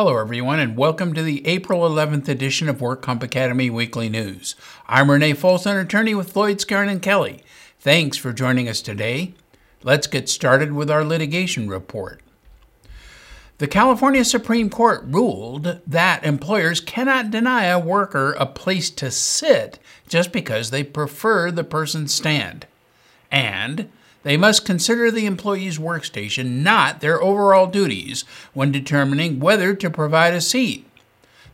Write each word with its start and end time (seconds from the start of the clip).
Hello, 0.00 0.16
everyone, 0.16 0.60
and 0.60 0.76
welcome 0.76 1.12
to 1.12 1.24
the 1.24 1.44
April 1.44 1.80
11th 1.80 2.28
edition 2.28 2.68
of 2.68 2.78
WorkComp 2.78 3.20
Academy 3.20 3.68
Weekly 3.68 4.08
News. 4.08 4.54
I'm 4.86 5.10
Renee 5.10 5.32
Folsom, 5.32 5.76
attorney 5.76 6.14
with 6.14 6.30
Floyd 6.30 6.58
Skeren 6.58 6.88
and 6.88 7.02
Kelly. 7.02 7.42
Thanks 7.80 8.16
for 8.16 8.32
joining 8.32 8.68
us 8.68 8.80
today. 8.80 9.34
Let's 9.82 10.06
get 10.06 10.28
started 10.28 10.72
with 10.72 10.88
our 10.88 11.04
litigation 11.04 11.68
report. 11.68 12.20
The 13.58 13.66
California 13.66 14.24
Supreme 14.24 14.70
Court 14.70 15.02
ruled 15.04 15.80
that 15.84 16.24
employers 16.24 16.78
cannot 16.78 17.32
deny 17.32 17.64
a 17.64 17.76
worker 17.80 18.36
a 18.38 18.46
place 18.46 18.90
to 18.90 19.10
sit 19.10 19.80
just 20.06 20.30
because 20.30 20.70
they 20.70 20.84
prefer 20.84 21.50
the 21.50 21.64
person 21.64 22.06
stand. 22.06 22.66
And 23.32 23.90
they 24.22 24.36
must 24.36 24.64
consider 24.64 25.10
the 25.10 25.26
employee's 25.26 25.78
workstation, 25.78 26.62
not 26.62 27.00
their 27.00 27.22
overall 27.22 27.66
duties, 27.66 28.24
when 28.52 28.72
determining 28.72 29.40
whether 29.40 29.74
to 29.74 29.90
provide 29.90 30.34
a 30.34 30.40
seat. 30.40 30.84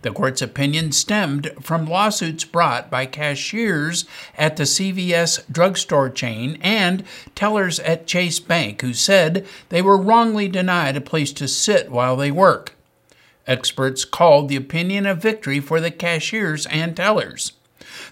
The 0.05 0.11
court's 0.11 0.43
opinion 0.43 0.93
stemmed 0.93 1.51
from 1.63 1.87
lawsuits 1.87 2.45
brought 2.45 2.91
by 2.91 3.07
cashiers 3.07 4.05
at 4.37 4.59
the 4.59 4.65
CVS 4.65 5.51
drugstore 5.51 6.11
chain 6.11 6.59
and 6.61 7.05
tellers 7.35 7.81
at 7.81 8.07
Chase 8.07 8.39
Bank 8.39 8.83
who 8.83 8.93
said 8.93 9.47
they 9.71 9.81
were 9.81 9.97
wrongly 9.97 10.47
denied 10.47 10.99
a 10.99 11.01
place 11.01 11.33
to 11.33 11.49
sit 11.49 11.91
while 11.91 12.17
they 12.17 12.31
work. 12.31 12.75
Experts 13.47 14.05
called 14.05 14.51
the 14.51 14.57
opinion 14.57 15.07
a 15.07 15.15
victory 15.15 15.59
for 15.59 15.81
the 15.81 15.91
cashiers 15.91 16.67
and 16.67 16.95
tellers. 16.95 17.53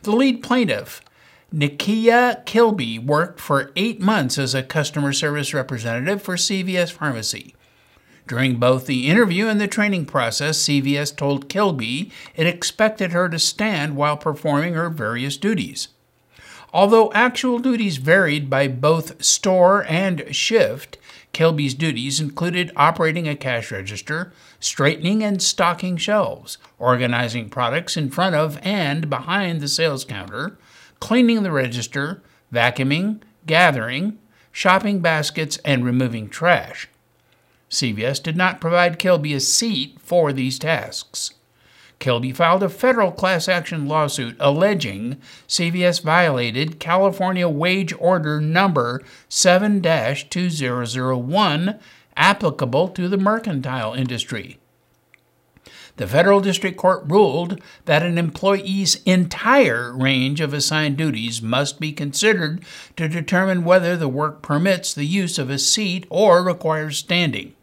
The 0.03 0.13
lead 0.13 0.43
plaintiff, 0.43 1.03
Nikia 1.53 2.45
Kilby 2.47 2.99
worked 2.99 3.39
for 3.39 3.73
eight 3.77 4.01
months 4.01 4.39
as 4.39 4.55
a 4.55 4.63
customer 4.63 5.13
service 5.13 5.53
representative 5.53 6.23
for 6.23 6.37
CVS 6.37 6.91
Pharmacy. 6.91 7.55
During 8.27 8.57
both 8.57 8.87
the 8.87 9.09
interview 9.09 9.49
and 9.49 9.61
the 9.61 9.69
training 9.69 10.07
process, 10.07 10.63
CVS 10.63 11.15
told 11.15 11.51
Kilby 11.51 12.11
it 12.35 12.47
expected 12.47 13.13
her 13.13 13.29
to 13.29 13.39
stand 13.39 13.97
while 13.97 14.17
performing 14.17 14.73
her 14.73 14.89
various 14.89 15.37
duties. 15.37 15.89
Although 16.73 17.13
actual 17.13 17.59
duties 17.59 17.99
varied 17.99 18.49
by 18.49 18.67
both 18.67 19.23
store 19.23 19.85
and 19.85 20.25
shift, 20.35 20.97
Kilby's 21.35 21.75
duties 21.75 22.19
included 22.19 22.73
operating 22.77 23.29
a 23.29 23.37
cash 23.37 23.71
register, 23.71 24.33
straightening 24.59 25.23
and 25.23 25.43
stocking 25.43 25.99
shelves, 25.99 26.57
organizing 26.79 27.51
products 27.51 27.99
in 27.99 28.09
front 28.09 28.35
of 28.37 28.59
and 28.63 29.11
behind 29.11 29.61
the 29.61 29.69
sales 29.69 30.07
counter, 30.07 30.57
cleaning 31.03 31.43
the 31.43 31.51
register, 31.51 32.23
vacuuming, 32.55 33.21
gathering, 33.45 34.17
shopping 34.53 35.01
baskets, 35.01 35.57
and 35.65 35.85
removing 35.85 36.29
trash. 36.29 36.89
CVS 37.69 38.23
did 38.23 38.37
not 38.37 38.61
provide 38.61 39.01
Kilby 39.01 39.35
a 39.35 39.41
seat 39.41 39.97
for 39.99 40.33
these 40.33 40.61
tasks. 40.61 41.33
Kilby 41.99 42.31
filed 42.31 42.63
a 42.63 42.69
federal 42.69 43.11
class 43.11 43.49
action 43.49 43.89
lawsuit 43.89 44.37
alleging 44.39 45.17
CVS 45.49 46.01
violated 46.01 46.79
California 46.79 47.49
Wage 47.49 47.93
Order 47.99 48.41
number 48.41 49.03
7 49.29 49.83
2001 49.83 51.81
applicable 52.17 52.89
to 52.89 53.09
the 53.09 53.19
mercantile 53.19 53.93
industry 53.93 54.61
the 56.03 56.09
federal 56.09 56.41
district 56.41 56.77
court 56.77 57.05
ruled 57.07 57.61
that 57.85 58.03
an 58.03 58.19
employee's 58.19 59.01
entire 59.05 59.97
range 59.97 60.41
of 60.41 60.53
assigned 60.53 60.97
duties 60.97 61.41
must 61.41 61.79
be 61.79 61.93
considered 61.93 62.65
to 62.97 63.09
determine 63.09 63.63
whether 63.63 63.97
the 63.97 64.09
work 64.09 64.43
permits 64.43 64.93
the 64.93 65.05
use 65.05 65.39
of 65.39 65.49
a 65.49 65.61
seat 65.61 66.05
or 66.11 66.43
requires 66.43 66.99
standing. 66.99 67.55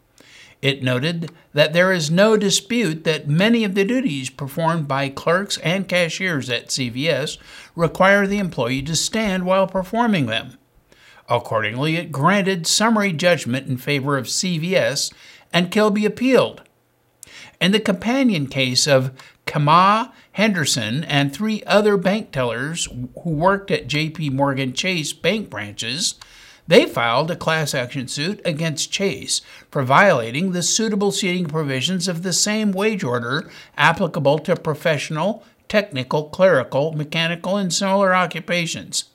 It 0.62 0.82
noted 0.82 1.30
that 1.52 1.74
there 1.74 1.92
is 1.92 2.10
no 2.10 2.38
dispute 2.38 3.04
that 3.04 3.28
many 3.28 3.62
of 3.62 3.74
the 3.74 3.84
duties 3.84 4.30
performed 4.30 4.88
by 4.88 5.10
clerks 5.10 5.58
and 5.58 5.86
cashiers 5.86 6.48
at 6.48 6.68
CVS 6.68 7.36
require 7.76 8.26
the 8.26 8.38
employee 8.38 8.80
to 8.84 8.96
stand 8.96 9.44
while 9.44 9.66
performing 9.66 10.24
them. 10.24 10.56
Accordingly, 11.28 11.96
it 11.96 12.10
granted 12.10 12.66
summary 12.66 13.12
judgment 13.12 13.66
in 13.66 13.76
favor 13.76 14.16
of 14.16 14.28
CVS, 14.28 15.12
and 15.52 15.70
Kilby 15.70 16.06
appealed 16.06 16.62
and 17.60 17.74
the 17.74 17.80
companion 17.80 18.46
case 18.46 18.86
of 18.86 19.12
Kama 19.46 20.12
Henderson 20.32 21.04
and 21.04 21.32
three 21.32 21.62
other 21.64 21.96
bank 21.96 22.30
tellers 22.32 22.88
who 23.22 23.30
worked 23.30 23.70
at 23.70 23.88
JP 23.88 24.32
Morgan 24.32 24.72
Chase 24.72 25.12
bank 25.12 25.50
branches, 25.50 26.14
they 26.66 26.86
filed 26.86 27.30
a 27.30 27.36
class 27.36 27.74
action 27.74 28.08
suit 28.08 28.40
against 28.44 28.92
Chase 28.92 29.40
for 29.70 29.82
violating 29.82 30.52
the 30.52 30.62
suitable 30.62 31.10
seating 31.10 31.46
provisions 31.46 32.06
of 32.08 32.22
the 32.22 32.32
same 32.32 32.72
wage 32.72 33.02
order 33.02 33.50
applicable 33.76 34.38
to 34.38 34.56
professional, 34.56 35.44
technical, 35.68 36.24
clerical, 36.28 36.92
mechanical, 36.92 37.56
and 37.56 37.74
similar 37.74 38.14
occupations. 38.14 39.09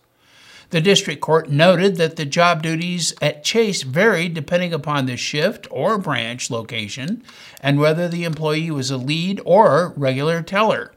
The 0.71 0.81
district 0.81 1.21
court 1.21 1.49
noted 1.49 1.97
that 1.97 2.15
the 2.15 2.25
job 2.25 2.63
duties 2.63 3.13
at 3.21 3.43
Chase 3.43 3.83
varied 3.83 4.33
depending 4.33 4.73
upon 4.73 5.05
the 5.05 5.17
shift 5.17 5.67
or 5.69 5.97
branch 5.97 6.49
location 6.49 7.23
and 7.61 7.79
whether 7.79 8.07
the 8.07 8.23
employee 8.23 8.71
was 8.71 8.91
a 8.91 8.97
lead 8.97 9.41
or 9.45 9.93
regular 9.95 10.41
teller. 10.41 10.91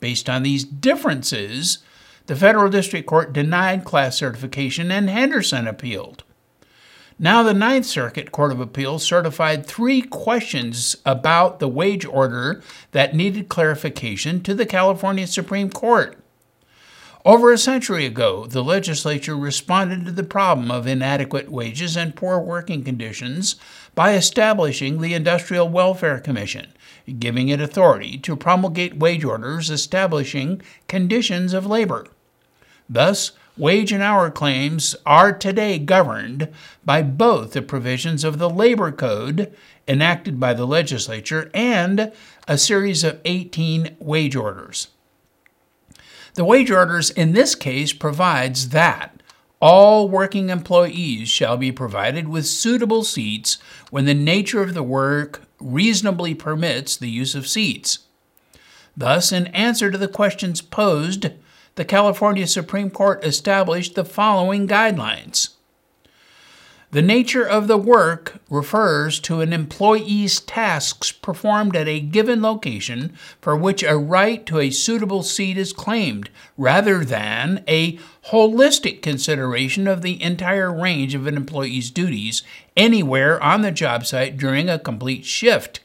Based 0.00 0.28
on 0.28 0.42
these 0.42 0.64
differences, 0.64 1.78
the 2.26 2.36
federal 2.36 2.70
district 2.70 3.06
court 3.06 3.32
denied 3.32 3.84
class 3.84 4.16
certification 4.16 4.90
and 4.90 5.10
Henderson 5.10 5.66
appealed. 5.66 6.24
Now, 7.18 7.42
the 7.42 7.52
Ninth 7.52 7.84
Circuit 7.84 8.32
Court 8.32 8.50
of 8.50 8.60
Appeals 8.60 9.02
certified 9.02 9.66
three 9.66 10.00
questions 10.00 10.96
about 11.04 11.58
the 11.58 11.68
wage 11.68 12.06
order 12.06 12.62
that 12.92 13.14
needed 13.14 13.50
clarification 13.50 14.42
to 14.44 14.54
the 14.54 14.64
California 14.64 15.26
Supreme 15.26 15.68
Court. 15.68 16.16
Over 17.22 17.52
a 17.52 17.58
century 17.58 18.06
ago, 18.06 18.46
the 18.46 18.64
legislature 18.64 19.36
responded 19.36 20.06
to 20.06 20.10
the 20.10 20.22
problem 20.22 20.70
of 20.70 20.86
inadequate 20.86 21.50
wages 21.50 21.94
and 21.94 22.16
poor 22.16 22.40
working 22.40 22.82
conditions 22.82 23.56
by 23.94 24.14
establishing 24.14 25.00
the 25.00 25.12
Industrial 25.12 25.68
Welfare 25.68 26.18
Commission, 26.18 26.68
giving 27.18 27.50
it 27.50 27.60
authority 27.60 28.16
to 28.18 28.36
promulgate 28.36 28.96
wage 28.96 29.22
orders 29.22 29.68
establishing 29.68 30.62
conditions 30.88 31.52
of 31.52 31.66
labor. 31.66 32.06
Thus, 32.88 33.32
wage 33.54 33.92
and 33.92 34.02
hour 34.02 34.30
claims 34.30 34.96
are 35.04 35.30
today 35.30 35.78
governed 35.78 36.48
by 36.86 37.02
both 37.02 37.52
the 37.52 37.60
provisions 37.60 38.24
of 38.24 38.38
the 38.38 38.48
Labor 38.48 38.90
Code 38.92 39.54
enacted 39.86 40.40
by 40.40 40.54
the 40.54 40.66
legislature 40.66 41.50
and 41.52 42.12
a 42.48 42.56
series 42.56 43.04
of 43.04 43.20
18 43.26 43.96
wage 44.00 44.34
orders. 44.34 44.88
The 46.34 46.44
wage 46.44 46.70
orders 46.70 47.10
in 47.10 47.32
this 47.32 47.54
case 47.54 47.92
provides 47.92 48.68
that 48.70 49.22
all 49.60 50.08
working 50.08 50.48
employees 50.48 51.28
shall 51.28 51.56
be 51.56 51.70
provided 51.70 52.28
with 52.28 52.46
suitable 52.46 53.04
seats 53.04 53.58
when 53.90 54.06
the 54.06 54.14
nature 54.14 54.62
of 54.62 54.74
the 54.74 54.82
work 54.82 55.42
reasonably 55.60 56.34
permits 56.34 56.96
the 56.96 57.10
use 57.10 57.34
of 57.34 57.46
seats. 57.46 58.00
Thus, 58.96 59.32
in 59.32 59.48
answer 59.48 59.90
to 59.90 59.98
the 59.98 60.08
questions 60.08 60.62
posed, 60.62 61.30
the 61.74 61.84
California 61.84 62.46
Supreme 62.46 62.90
Court 62.90 63.24
established 63.24 63.94
the 63.94 64.04
following 64.04 64.66
guidelines. 64.66 65.50
The 66.92 67.02
nature 67.02 67.46
of 67.46 67.68
the 67.68 67.76
work 67.76 68.40
refers 68.50 69.20
to 69.20 69.40
an 69.40 69.52
employee's 69.52 70.40
tasks 70.40 71.12
performed 71.12 71.76
at 71.76 71.86
a 71.86 72.00
given 72.00 72.42
location 72.42 73.12
for 73.40 73.54
which 73.54 73.84
a 73.84 73.96
right 73.96 74.44
to 74.46 74.58
a 74.58 74.70
suitable 74.70 75.22
seat 75.22 75.56
is 75.56 75.72
claimed, 75.72 76.30
rather 76.58 77.04
than 77.04 77.62
a 77.68 77.96
holistic 78.30 79.02
consideration 79.02 79.86
of 79.86 80.02
the 80.02 80.20
entire 80.20 80.72
range 80.72 81.14
of 81.14 81.28
an 81.28 81.36
employee's 81.36 81.92
duties 81.92 82.42
anywhere 82.76 83.40
on 83.40 83.62
the 83.62 83.70
job 83.70 84.04
site 84.04 84.36
during 84.36 84.68
a 84.68 84.76
complete 84.76 85.24
shift 85.24 85.78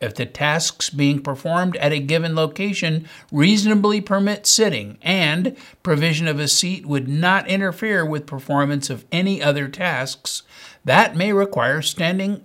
if 0.00 0.14
the 0.14 0.26
tasks 0.26 0.88
being 0.88 1.20
performed 1.20 1.76
at 1.76 1.92
a 1.92 2.00
given 2.00 2.34
location 2.34 3.06
reasonably 3.30 4.00
permit 4.00 4.46
sitting 4.46 4.98
and 5.02 5.56
provision 5.82 6.26
of 6.26 6.40
a 6.40 6.48
seat 6.48 6.86
would 6.86 7.06
not 7.06 7.48
interfere 7.48 8.04
with 8.04 8.26
performance 8.26 8.88
of 8.88 9.04
any 9.12 9.42
other 9.42 9.68
tasks 9.68 10.42
that 10.84 11.16
may 11.16 11.32
require 11.32 11.82
standing, 11.82 12.44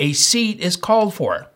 a 0.00 0.12
seat 0.12 0.58
is 0.58 0.76
called 0.76 1.14
for. 1.14 1.46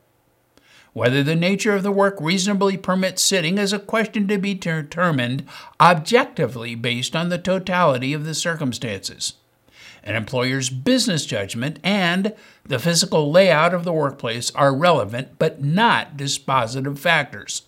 Whether 0.92 1.24
the 1.24 1.34
nature 1.34 1.74
of 1.74 1.82
the 1.82 1.90
work 1.90 2.16
reasonably 2.20 2.76
permits 2.76 3.20
sitting 3.20 3.58
is 3.58 3.72
a 3.72 3.80
question 3.80 4.28
to 4.28 4.38
be 4.38 4.54
determined 4.54 5.44
objectively 5.80 6.76
based 6.76 7.16
on 7.16 7.30
the 7.30 7.38
totality 7.38 8.12
of 8.12 8.24
the 8.24 8.34
circumstances 8.34 9.34
an 10.04 10.14
employer's 10.14 10.70
business 10.70 11.26
judgment, 11.26 11.80
and 11.82 12.34
the 12.64 12.78
physical 12.78 13.32
layout 13.32 13.74
of 13.74 13.84
the 13.84 13.92
workplace 13.92 14.50
are 14.54 14.72
relevant 14.76 15.38
but 15.38 15.64
not 15.64 16.16
dispositive 16.16 16.98
factors. 16.98 17.62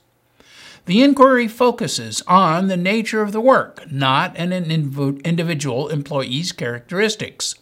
The 0.85 1.03
inquiry 1.03 1.49
focuses 1.49 2.23
on 2.29 2.69
the 2.69 2.77
nature 2.77 3.21
of 3.21 3.33
the 3.33 3.41
work, 3.41 3.91
not 3.91 4.37
an 4.37 4.53
individual 4.53 5.89
employee's 5.89 6.53
characteristics. 6.53 7.57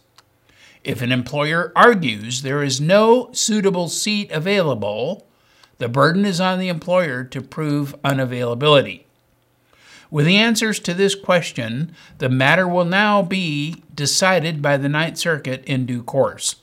If 0.83 1.01
an 1.01 1.11
employer 1.11 1.71
argues 1.75 2.43
there 2.43 2.61
is 2.61 2.79
no 2.79 3.29
suitable 3.31 3.87
seat 3.87 4.29
available, 4.31 5.25
the 5.79 5.89
burden 5.89 6.23
is 6.23 6.39
on 6.39 6.59
the 6.59 6.67
employer 6.67 7.23
to 7.23 7.41
prove 7.41 7.95
unavailability. 8.03 9.04
With 10.11 10.25
the 10.25 10.37
answers 10.37 10.79
to 10.79 10.93
this 10.93 11.15
question, 11.15 11.95
the 12.19 12.29
matter 12.29 12.67
will 12.67 12.85
now 12.85 13.21
be 13.21 13.83
decided 13.93 14.61
by 14.61 14.77
the 14.77 14.89
Ninth 14.89 15.17
Circuit 15.17 15.63
in 15.65 15.85
due 15.85 16.03
course. 16.03 16.57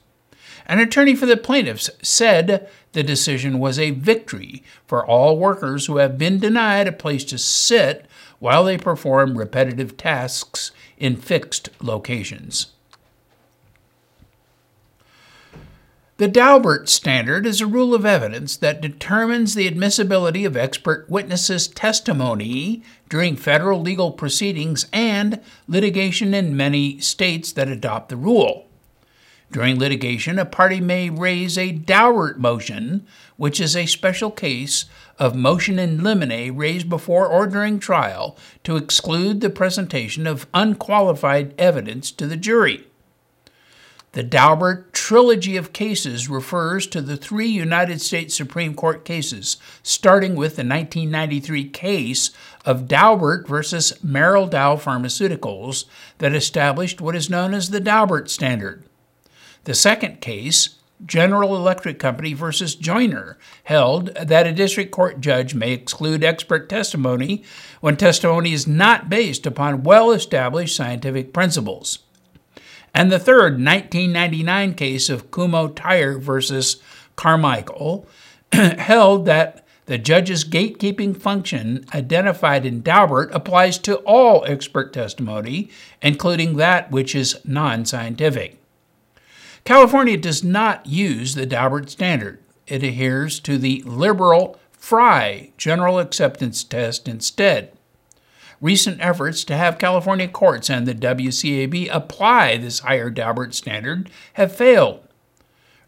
An 0.67 0.79
attorney 0.79 1.17
for 1.17 1.27
the 1.27 1.37
plaintiffs 1.37 1.91
said 2.03 2.69
the 2.93 3.03
decision 3.03 3.59
was 3.59 3.79
a 3.79 3.91
victory 3.91 4.63
for 4.87 5.05
all 5.05 5.37
workers 5.37 5.87
who 5.87 5.97
have 5.97 6.17
been 6.17 6.39
denied 6.39 6.87
a 6.87 6.93
place 6.93 7.25
to 7.25 7.39
sit 7.39 8.07
while 8.39 8.65
they 8.65 8.79
perform 8.79 9.37
repetitive 9.37 9.97
tasks 9.97 10.71
in 10.97 11.17
fixed 11.17 11.69
locations. 11.81 12.69
The 16.23 16.29
Daubert 16.29 16.89
standard 16.89 17.47
is 17.47 17.61
a 17.61 17.67
rule 17.67 17.95
of 17.95 18.07
evidence 18.07 18.57
that 18.59 18.81
determines 18.81 19.57
the 19.57 19.67
admissibility 19.67 20.45
of 20.45 20.57
expert 20.57 21.11
witnesses' 21.11 21.67
testimony 21.67 22.85
during 23.09 23.35
federal 23.35 23.81
legal 23.81 24.13
proceedings 24.13 24.87
and 24.93 25.41
litigation 25.67 26.33
in 26.33 26.57
many 26.57 27.01
states 27.01 27.51
that 27.51 27.67
adopt 27.67 28.09
the 28.09 28.17
rule. 28.17 28.69
During 29.51 29.81
litigation, 29.81 30.39
a 30.39 30.45
party 30.45 30.81
may 30.81 31.11
raise 31.11 31.59
a 31.59 31.73
Daubert 31.73 32.39
motion, 32.39 33.05
which 33.37 33.61
is 33.61 33.75
a 33.75 33.87
special 33.87 34.31
case 34.31 34.85
of 35.19 35.35
motion 35.35 35.77
in 35.81 36.05
limine 36.05 36.57
raised 36.57 36.89
before 36.89 37.27
or 37.27 37.49
during 37.49 37.81
trial 37.81 38.39
to 38.63 38.77
exclude 38.77 39.41
the 39.41 39.51
presentation 39.51 40.29
of 40.29 40.47
unqualified 40.55 41.53
evidence 41.59 42.13
to 42.13 42.29
the 42.29 42.37
jury. 42.37 42.87
The 44.13 44.23
Daubert 44.23 44.93
trilogy 44.93 45.57
of 45.57 45.73
cases 45.73 46.29
refers 46.29 46.87
to 46.89 47.01
the 47.01 47.17
three 47.17 47.49
United 47.49 48.03
States 48.03 48.35
Supreme 48.35 48.75
Court 48.75 49.07
cases, 49.07 49.57
starting 49.83 50.37
with 50.37 50.57
the 50.57 50.65
1993 50.65 51.71
case 51.71 52.31
of 52.67 52.87
Daubert 52.87 53.49
versus 53.49 53.95
Merrell 54.05 54.51
Dow 54.51 54.77
Pharmaceuticals 54.77 55.87
that 56.19 56.35
established 56.35 57.01
what 57.01 57.17
is 57.17 57.31
known 57.31 57.55
as 57.55 57.71
the 57.71 57.81
Daubert 57.81 58.29
standard. 58.29 58.85
The 59.65 59.73
second 59.73 60.21
case, 60.21 60.77
General 61.07 61.57
Electric 61.57 61.99
Company 61.99 62.35
versus 62.35 62.75
Joiner, 62.75 63.39
held 63.65 64.09
that 64.17 64.47
a 64.47 64.53
district 64.53 64.91
court 64.91 65.23
judge 65.23 65.55
may 65.55 65.73
exclude 65.73 66.23
expert 66.23 66.69
testimony 66.69 67.45
when 67.81 67.97
testimony 67.97 68.53
is 68.53 68.67
not 68.67 69.09
based 69.09 69.47
upon 69.47 69.85
well 69.85 70.11
established 70.11 70.77
scientific 70.77 71.33
principles 71.33 72.01
and 72.95 73.11
the 73.11 73.19
third 73.19 73.55
1999 73.55 74.75
case 74.75 75.09
of 75.09 75.31
Kumho 75.31 75.75
Tire 75.75 76.19
versus 76.19 76.77
Carmichael 77.17 78.07
held 78.53 79.27
that 79.27 79.67
the 79.87 79.99
judge's 79.99 80.45
gatekeeping 80.45 81.17
function 81.17 81.85
identified 81.93 82.65
in 82.65 82.83
Daubert 82.83 83.35
applies 83.35 83.79
to 83.79 83.97
all 83.99 84.45
expert 84.45 84.93
testimony, 84.93 85.71
including 86.01 86.57
that 86.57 86.91
which 86.91 87.15
is 87.15 87.41
non 87.45 87.85
scientific. 87.85 88.59
California 89.65 90.17
does 90.17 90.45
not 90.45 90.87
use 90.87 91.35
the 91.35 91.47
Daubert 91.47 91.91
standard. 91.91 92.39
It 92.67 92.83
adheres 92.83 93.41
to 93.41 93.59
the 93.59 93.83
liberal 93.85 94.59
Frye 94.71 95.53
general 95.57 95.99
acceptance 95.99 96.65
test 96.65 97.07
instead 97.07 97.73
recent 98.63 98.99
efforts 99.01 99.45
to 99.45 99.57
have 99.57 99.77
California 99.77 100.29
courts 100.29 100.71
and 100.71 100.87
the 100.87 100.95
WCAB 100.95 101.91
apply 101.93 102.57
this 102.57 102.79
higher 102.79 103.11
Daubert 103.11 103.53
standard 103.53 104.09
have 104.35 104.55
failed. 104.57 105.07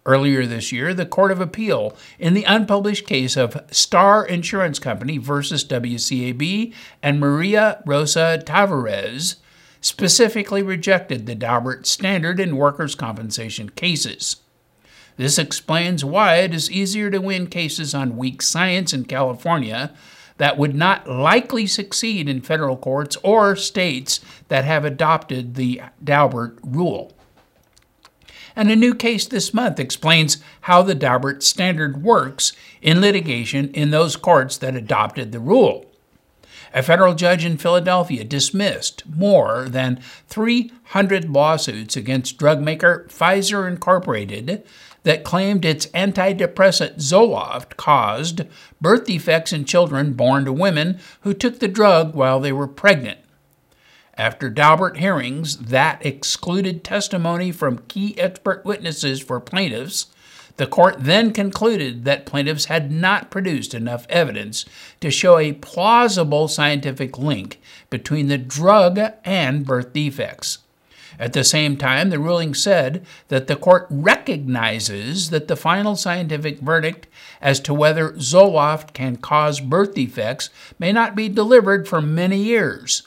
Earlier 0.05 0.45
this 0.45 0.71
year, 0.71 0.93
the 0.93 1.07
Court 1.07 1.31
of 1.31 1.41
Appeal, 1.41 1.97
in 2.19 2.35
the 2.35 2.45
unpublished 2.45 3.07
case 3.07 3.39
of 3.39 3.65
Star 3.71 4.27
Insurance 4.27 4.79
Company 4.79 5.17
versus 5.17 5.65
WCAB 5.65 6.75
and 7.03 7.19
Maria 7.19 7.83
Rosa 7.87 8.43
Tavares, 8.45 9.37
specifically 9.81 10.63
rejected 10.63 11.25
the 11.25 11.35
Daubert 11.37 11.87
standard 11.87 12.39
in 12.39 12.57
workers' 12.57 12.95
compensation 12.95 13.71
cases. 13.71 14.37
This 15.17 15.39
explains 15.39 16.05
why 16.05 16.37
it 16.37 16.53
is 16.53 16.71
easier 16.71 17.11
to 17.11 17.21
win 17.21 17.47
cases 17.47 17.95
on 17.95 18.17
weak 18.17 18.43
science 18.43 18.93
in 18.93 19.05
California 19.05 19.95
that 20.37 20.59
would 20.59 20.75
not 20.75 21.09
likely 21.09 21.67
succeed 21.67 22.29
in 22.29 22.41
federal 22.41 22.77
courts 22.77 23.17
or 23.23 23.55
states 23.57 24.21
that 24.49 24.65
have 24.65 24.85
adopted 24.85 25.55
the 25.55 25.83
Daubert 26.03 26.59
rule. 26.63 27.13
And 28.57 28.71
a 28.71 28.77
new 28.77 28.95
case 28.95 29.27
this 29.27 29.53
month 29.53 29.81
explains 29.81 30.39
how 30.63 30.83
the 30.83 30.95
Daubert 30.95 31.43
standard 31.43 32.03
works 32.03 32.53
in 32.83 33.01
litigation 33.01 33.71
in 33.73 33.91
those 33.91 34.17
courts 34.17 34.57
that 34.59 34.77
adopted 34.77 35.33
the 35.33 35.41
rule. 35.41 35.87
A 36.73 36.83
federal 36.83 37.15
judge 37.15 37.45
in 37.45 37.57
Philadelphia 37.57 38.25
dismissed 38.25 39.05
more 39.07 39.69
than 39.69 40.01
300 40.29 41.31
lawsuits 41.31 41.97
against 41.97 42.37
drug 42.37 42.61
maker 42.61 43.07
Pfizer 43.09 43.69
Incorporated 43.69 44.65
that 45.05 45.25
claimed 45.25 45.65
its 45.65 45.87
antidepressant 45.89 46.97
Zoloft 46.97 47.77
caused 47.77 48.43
birth 48.81 49.07
defects 49.07 49.53
in 49.53 49.65
children 49.65 50.15
born 50.15 50.45
to 50.45 50.53
women 50.53 50.99
who 51.21 51.33
took 51.33 51.61
the 51.61 51.69
drug 51.69 52.15
while 52.15 52.41
they 52.41 52.53
were 52.53 52.67
pregnant. 52.67 53.19
After 54.17 54.51
Daubert 54.51 54.97
hearings 54.97 55.57
that 55.57 56.05
excluded 56.05 56.85
testimony 56.85 57.53
from 57.53 57.85
key 57.89 58.19
expert 58.19 58.65
witnesses 58.65 59.21
for 59.21 59.41
plaintiffs, 59.41 60.07
the 60.57 60.67
court 60.69 60.97
then 61.01 61.33
concluded 61.33 62.05
that 62.05 62.27
plaintiffs 62.27 62.67
had 62.67 62.93
not 62.93 63.31
produced 63.31 63.75
enough 63.75 64.07
evidence 64.09 64.65
to 65.01 65.11
show 65.11 65.37
a 65.37 65.55
plausible 65.55 66.47
scientific 66.47 67.19
link 67.19 67.61
between 67.91 68.29
the 68.29 68.39
drug 68.39 69.01
and 69.25 69.67
birth 69.67 69.93
defects. 69.93 70.59
At 71.19 71.33
the 71.33 71.45
same 71.45 71.77
time, 71.77 72.11
the 72.11 72.19
ruling 72.19 72.55
said 72.55 73.05
that 73.29 73.47
the 73.47 73.57
court 73.57 73.87
recognizes 73.91 75.31
that 75.31 75.49
the 75.49 75.57
final 75.57 75.97
scientific 75.97 76.61
verdict 76.61 77.07
as 77.41 77.61
to 77.61 77.75
whether 77.75 78.13
Zoloft 78.13 78.93
can 78.93 79.17
cause 79.17 79.61
birth 79.61 79.95
defects 79.95 80.51
may 80.79 80.93
not 80.93 81.15
be 81.15 81.29
delivered 81.29 81.87
for 81.87 82.01
many 82.01 82.39
years. 82.39 83.07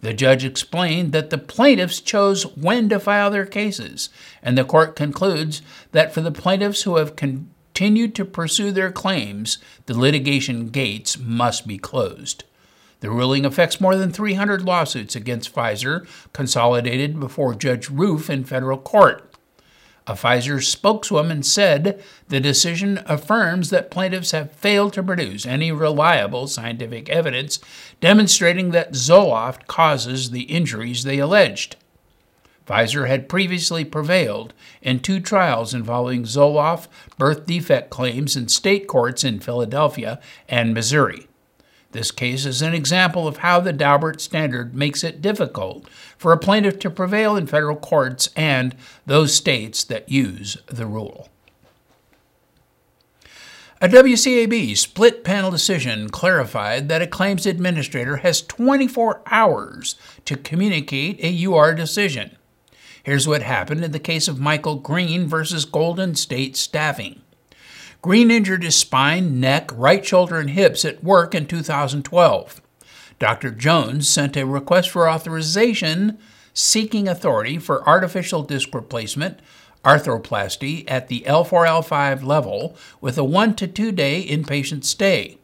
The 0.00 0.14
judge 0.14 0.44
explained 0.44 1.12
that 1.12 1.30
the 1.30 1.38
plaintiffs 1.38 2.00
chose 2.00 2.44
when 2.56 2.88
to 2.88 3.00
file 3.00 3.30
their 3.30 3.46
cases, 3.46 4.10
and 4.42 4.56
the 4.56 4.64
court 4.64 4.94
concludes 4.94 5.60
that 5.92 6.14
for 6.14 6.20
the 6.20 6.30
plaintiffs 6.30 6.82
who 6.82 6.96
have 6.96 7.16
continued 7.16 8.14
to 8.14 8.24
pursue 8.24 8.70
their 8.70 8.92
claims, 8.92 9.58
the 9.86 9.98
litigation 9.98 10.68
gates 10.68 11.18
must 11.18 11.66
be 11.66 11.78
closed. 11.78 12.44
The 13.00 13.10
ruling 13.10 13.44
affects 13.44 13.80
more 13.80 13.96
than 13.96 14.12
300 14.12 14.62
lawsuits 14.62 15.14
against 15.14 15.54
Pfizer, 15.54 16.06
consolidated 16.32 17.20
before 17.20 17.54
Judge 17.54 17.88
Rufe 17.88 18.28
in 18.28 18.44
federal 18.44 18.78
court. 18.78 19.24
A 20.08 20.14
Pfizer 20.14 20.64
spokeswoman 20.64 21.42
said 21.42 22.02
the 22.28 22.40
decision 22.40 23.02
affirms 23.04 23.68
that 23.68 23.90
plaintiffs 23.90 24.30
have 24.30 24.50
failed 24.50 24.94
to 24.94 25.02
produce 25.02 25.44
any 25.44 25.70
reliable 25.70 26.48
scientific 26.48 27.10
evidence 27.10 27.60
demonstrating 28.00 28.70
that 28.70 28.94
Zoloft 28.94 29.66
causes 29.66 30.30
the 30.30 30.44
injuries 30.44 31.04
they 31.04 31.18
alleged. 31.18 31.76
Pfizer 32.66 33.06
had 33.06 33.28
previously 33.28 33.84
prevailed 33.84 34.54
in 34.80 35.00
two 35.00 35.20
trials 35.20 35.74
involving 35.74 36.22
Zoloft 36.22 36.88
birth 37.18 37.44
defect 37.44 37.90
claims 37.90 38.34
in 38.34 38.48
state 38.48 38.86
courts 38.86 39.24
in 39.24 39.40
Philadelphia 39.40 40.20
and 40.48 40.72
Missouri. 40.72 41.27
This 41.92 42.10
case 42.10 42.44
is 42.44 42.60
an 42.60 42.74
example 42.74 43.26
of 43.26 43.38
how 43.38 43.60
the 43.60 43.72
Daubert 43.72 44.20
standard 44.20 44.74
makes 44.74 45.02
it 45.02 45.22
difficult 45.22 45.88
for 46.18 46.32
a 46.32 46.38
plaintiff 46.38 46.78
to 46.80 46.90
prevail 46.90 47.34
in 47.34 47.46
federal 47.46 47.76
courts 47.76 48.28
and 48.36 48.76
those 49.06 49.34
states 49.34 49.84
that 49.84 50.08
use 50.08 50.58
the 50.66 50.86
rule. 50.86 51.28
A 53.80 53.88
WCAB 53.88 54.76
split 54.76 55.22
panel 55.22 55.52
decision 55.52 56.10
clarified 56.10 56.88
that 56.88 57.00
a 57.00 57.06
claims 57.06 57.46
administrator 57.46 58.16
has 58.18 58.42
24 58.42 59.22
hours 59.26 59.94
to 60.24 60.36
communicate 60.36 61.22
a 61.22 61.44
UR 61.46 61.74
decision. 61.74 62.36
Here's 63.04 63.28
what 63.28 63.42
happened 63.42 63.84
in 63.84 63.92
the 63.92 64.00
case 64.00 64.26
of 64.26 64.40
Michael 64.40 64.76
Green 64.76 65.28
versus 65.28 65.64
Golden 65.64 66.16
State 66.16 66.56
Staffing. 66.56 67.22
Green 68.00 68.30
injured 68.30 68.62
his 68.62 68.76
spine, 68.76 69.40
neck, 69.40 69.70
right 69.74 70.06
shoulder, 70.06 70.38
and 70.38 70.50
hips 70.50 70.84
at 70.84 71.02
work 71.02 71.34
in 71.34 71.46
2012. 71.46 72.62
Dr. 73.18 73.50
Jones 73.50 74.08
sent 74.08 74.36
a 74.36 74.46
request 74.46 74.90
for 74.90 75.08
authorization 75.08 76.16
seeking 76.54 77.08
authority 77.08 77.58
for 77.58 77.88
artificial 77.88 78.42
disc 78.42 78.72
replacement, 78.72 79.40
arthroplasty, 79.84 80.84
at 80.88 81.08
the 81.08 81.22
L4 81.22 81.66
L5 81.66 82.22
level 82.22 82.76
with 83.00 83.18
a 83.18 83.24
one 83.24 83.54
to 83.54 83.66
two 83.66 83.90
day 83.90 84.24
inpatient 84.24 84.84
stay. 84.84 85.37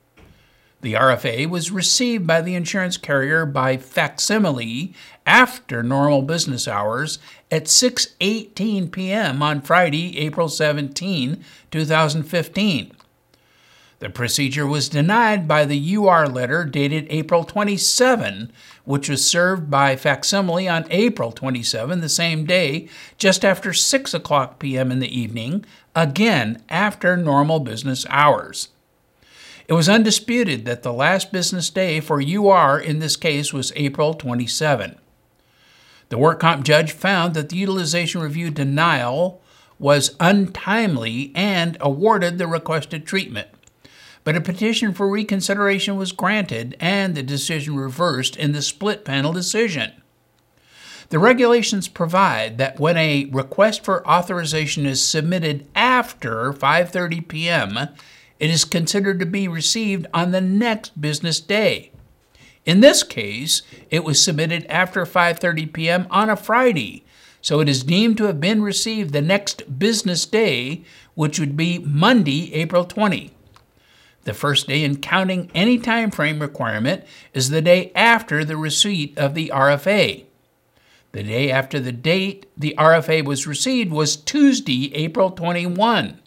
The 0.85 0.93
RFA 0.93 1.49
was 1.49 1.71
received 1.71 2.27
by 2.27 2.43
the 2.43 2.55
insurance 2.55 2.99
carrier 2.99 3.47
by 3.47 3.79
facsimile 3.79 4.93
after 5.25 5.83
normal 5.83 6.21
business 6.21 6.69
hours 6.69 7.19
at 7.51 7.65
6:18 7.65 8.93
p.m. 8.93 9.43
on 9.43 9.63
Friday, 9.63 10.19
April 10.19 10.51
17, 10.51 11.43
2015. 11.71 12.93
The 14.01 14.11
procedure 14.11 14.67
was 14.67 14.91
denied 14.91 15.49
by 15.49 15.65
the 15.65 15.97
UR 15.97 16.29
letter 16.29 16.65
dated 16.65 17.07
April 17.09 17.45
27, 17.45 18.53
which 18.85 19.09
was 19.09 19.25
served 19.25 19.71
by 19.71 19.97
facsimile 19.97 20.69
on 20.69 20.85
April 20.91 21.33
27, 21.33 22.03
the 22.03 22.11
same 22.11 22.45
day, 22.45 22.91
just 23.17 23.43
after 23.43 23.73
6 23.73 24.13
o'clock 24.13 24.59
p.m. 24.59 24.93
in 24.93 24.99
the 24.99 25.19
evening, 25.19 25.65
again 25.97 26.63
after 26.69 27.17
normal 27.17 27.59
business 27.59 28.05
hours. 28.11 28.69
It 29.67 29.73
was 29.73 29.89
undisputed 29.89 30.67
that 30.67 30.83
the 30.83 30.93
last 30.93 31.33
business 31.33 31.71
day 31.71 32.01
for 32.01 32.21
UR 32.21 32.79
in 32.79 32.99
this 32.99 33.17
case 33.17 33.53
was 33.53 33.73
April 33.77 34.13
27. 34.13 34.99
The 36.11 36.19
work 36.19 36.39
comp 36.39 36.65
judge 36.65 36.93
found 36.93 37.35
that 37.35 37.49
the 37.49 37.57
utilization 37.57 38.21
review 38.21 38.51
denial 38.51 39.41
was 39.79 40.17
untimely 40.21 41.33
and 41.35 41.79
awarded 41.81 42.37
the 42.37 42.47
requested 42.47 43.07
treatment. 43.07 43.49
But 44.23 44.37
a 44.37 44.41
petition 44.41 44.93
for 44.93 45.09
reconsideration 45.09 45.97
was 45.97 46.13
granted 46.13 46.77
and 46.79 47.15
the 47.15 47.23
decision 47.23 47.77
reversed 47.77 48.37
in 48.37 48.53
the 48.53 48.63
split 48.63 49.05
panel 49.05 49.33
decision. 49.33 49.93
The 51.09 51.19
regulations 51.19 51.89
provide 51.89 52.59
that 52.59 52.81
when 52.81 52.97
a 52.97 53.27
request 53.27 53.85
for 53.85 54.07
authorization 54.07 54.87
is 54.87 55.07
submitted 55.07 55.67
after 55.75 56.53
5:30 56.53 57.29
p.m., 57.29 57.89
it 58.39 58.51
is 58.51 58.65
considered 58.65 59.21
to 59.21 59.27
be 59.27 59.49
received 59.49 60.07
on 60.13 60.31
the 60.31 60.41
next 60.41 61.01
business 61.01 61.41
day. 61.41 61.91
In 62.65 62.81
this 62.81 63.03
case, 63.03 63.63
it 63.91 64.05
was 64.05 64.23
submitted 64.23 64.67
after 64.69 65.05
5:30 65.05 65.73
p.m. 65.73 66.07
on 66.11 66.31
a 66.31 66.37
Friday, 66.37 67.05
so 67.41 67.61
it 67.61 67.69
is 67.69 67.83
deemed 67.83 68.17
to 68.19 68.25
have 68.25 68.41
been 68.41 68.63
received 68.63 69.13
the 69.13 69.21
next 69.21 69.79
business 69.79 70.25
day, 70.25 70.83
which 71.15 71.39
would 71.39 71.57
be 71.57 71.79
Monday, 71.79 72.53
April 72.55 72.85
20. 72.85 73.31
The 74.23 74.33
first 74.33 74.67
day 74.67 74.83
in 74.83 74.97
counting 74.97 75.51
any 75.55 75.79
time 75.79 76.11
frame 76.11 76.41
requirement 76.41 77.05
is 77.35 77.51
the 77.51 77.61
day 77.61 77.93
after 77.95 78.45
the 78.45 78.57
receipt 78.57 79.17
of 79.19 79.35
the 79.35 79.53
RFA. 79.55 80.25
The 81.13 81.23
day 81.23 81.51
after 81.51 81.79
the 81.79 81.93
date 81.93 82.47
the 82.57 82.75
RFA 82.79 83.25
was 83.25 83.47
received 83.47 83.93
was 83.93 84.17
Tuesday, 84.17 84.93
April 84.95 85.31
21 85.31 86.21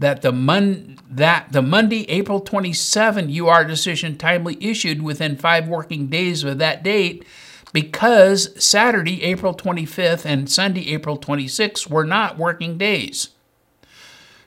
that 0.00 0.22
the 0.22 0.32
Mon- 0.32 0.98
that 1.10 1.52
the 1.52 1.62
Monday, 1.62 2.10
April 2.10 2.40
27 2.40 3.30
UR 3.38 3.64
decision 3.64 4.16
timely 4.16 4.56
issued 4.60 5.02
within 5.02 5.36
five 5.36 5.68
working 5.68 6.06
days 6.06 6.42
of 6.42 6.56
that 6.58 6.82
date 6.82 7.24
because 7.72 8.52
Saturday, 8.62 9.22
April 9.22 9.54
25th 9.54 10.24
and 10.24 10.50
Sunday, 10.50 10.88
April 10.88 11.16
26th 11.18 11.88
were 11.88 12.04
not 12.04 12.36
working 12.38 12.76
days. 12.78 13.28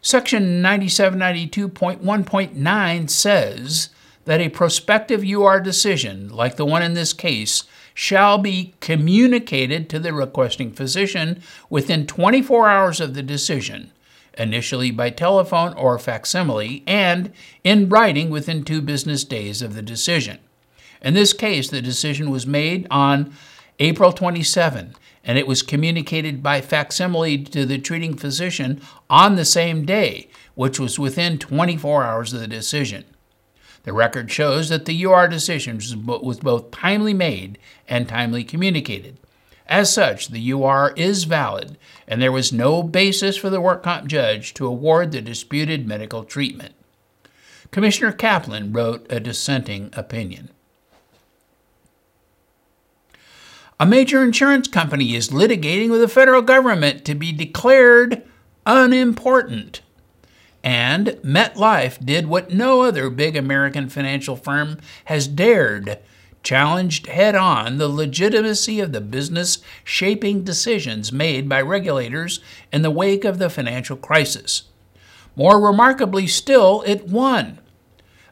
Section 0.01 0.61
9792.1.9 0.61 3.09
says 3.09 3.87
that 4.25 4.41
a 4.41 4.49
prospective 4.49 5.23
UR 5.23 5.61
decision, 5.61 6.27
like 6.29 6.57
the 6.57 6.65
one 6.65 6.81
in 6.81 6.95
this 6.95 7.13
case, 7.13 7.63
shall 7.93 8.39
be 8.39 8.73
communicated 8.79 9.87
to 9.89 9.99
the 9.99 10.13
requesting 10.13 10.73
physician 10.73 11.43
within 11.69 12.07
24 12.07 12.67
hours 12.67 12.99
of 12.99 13.13
the 13.13 13.21
decision 13.21 13.92
initially 14.37 14.91
by 14.91 15.09
telephone 15.09 15.73
or 15.73 15.99
facsimile, 15.99 16.83
and 16.87 17.31
in 17.63 17.89
writing 17.89 18.29
within 18.29 18.63
two 18.63 18.81
business 18.81 19.23
days 19.23 19.61
of 19.61 19.75
the 19.75 19.81
decision. 19.81 20.39
In 21.01 21.13
this 21.13 21.33
case, 21.33 21.69
the 21.69 21.81
decision 21.81 22.29
was 22.29 22.47
made 22.47 22.87
on 22.89 23.33
April 23.79 24.11
27, 24.13 24.95
and 25.23 25.37
it 25.37 25.47
was 25.47 25.61
communicated 25.61 26.41
by 26.41 26.61
facsimile 26.61 27.37
to 27.39 27.65
the 27.65 27.77
treating 27.77 28.15
physician 28.15 28.81
on 29.09 29.35
the 29.35 29.45
same 29.45 29.85
day, 29.85 30.29
which 30.55 30.79
was 30.79 30.99
within 30.99 31.37
24 31.37 32.03
hours 32.03 32.33
of 32.33 32.39
the 32.39 32.47
decision. 32.47 33.05
The 33.83 33.93
record 33.93 34.31
shows 34.31 34.69
that 34.69 34.85
the 34.85 35.05
UR 35.05 35.27
decision 35.27 35.77
was 36.05 36.39
both 36.39 36.71
timely 36.71 37.13
made 37.13 37.57
and 37.87 38.07
timely 38.07 38.45
communicated. 38.45 39.17
As 39.67 39.93
such, 39.93 40.27
the 40.27 40.51
UR 40.51 40.93
is 40.95 41.23
valid, 41.23 41.77
and 42.07 42.21
there 42.21 42.31
was 42.31 42.51
no 42.51 42.83
basis 42.83 43.37
for 43.37 43.49
the 43.49 43.61
work 43.61 43.83
comp 43.83 44.07
judge 44.07 44.53
to 44.55 44.67
award 44.67 45.11
the 45.11 45.21
disputed 45.21 45.87
medical 45.87 46.23
treatment. 46.23 46.73
Commissioner 47.71 48.11
Kaplan 48.11 48.73
wrote 48.73 49.05
a 49.09 49.19
dissenting 49.19 49.89
opinion. 49.93 50.49
A 53.79 53.85
major 53.85 54.23
insurance 54.23 54.67
company 54.67 55.15
is 55.15 55.29
litigating 55.29 55.89
with 55.89 56.01
the 56.01 56.07
federal 56.07 56.41
government 56.41 57.03
to 57.05 57.15
be 57.15 57.31
declared 57.31 58.23
unimportant. 58.65 59.81
And 60.63 61.07
MetLife 61.23 62.05
did 62.05 62.27
what 62.27 62.53
no 62.53 62.83
other 62.83 63.09
big 63.09 63.35
American 63.35 63.89
financial 63.89 64.35
firm 64.35 64.77
has 65.05 65.27
dared 65.27 65.99
challenged 66.43 67.07
head 67.07 67.33
on 67.33 67.77
the 67.77 67.87
legitimacy 67.87 68.79
of 68.79 68.91
the 68.91 69.01
business 69.01 69.59
shaping 69.83 70.43
decisions 70.43 71.11
made 71.11 71.49
by 71.49 71.61
regulators 71.61 72.41
in 72.71 72.81
the 72.81 72.91
wake 72.91 73.25
of 73.25 73.39
the 73.39 73.49
financial 73.49 73.97
crisis. 73.97 74.63
More 75.35 75.59
remarkably 75.59 76.27
still, 76.27 76.83
it 76.85 77.07
won. 77.07 77.59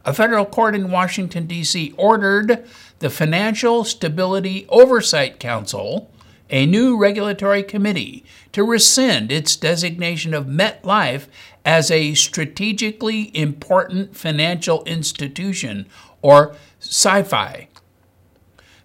A 0.05 0.13
federal 0.13 0.45
court 0.45 0.75
in 0.75 0.91
Washington, 0.91 1.47
D.C. 1.47 1.93
ordered 1.97 2.67
the 2.99 3.09
Financial 3.09 3.83
Stability 3.83 4.65
Oversight 4.69 5.39
Council, 5.39 6.11
a 6.49 6.65
new 6.65 6.97
regulatory 6.97 7.63
committee, 7.63 8.25
to 8.51 8.63
rescind 8.63 9.31
its 9.31 9.55
designation 9.55 10.33
of 10.33 10.47
MetLife 10.47 11.27
as 11.63 11.89
a 11.89 12.13
strategically 12.15 13.35
important 13.37 14.15
financial 14.15 14.83
institution, 14.83 15.87
or 16.21 16.55
SIFI. 16.79 17.67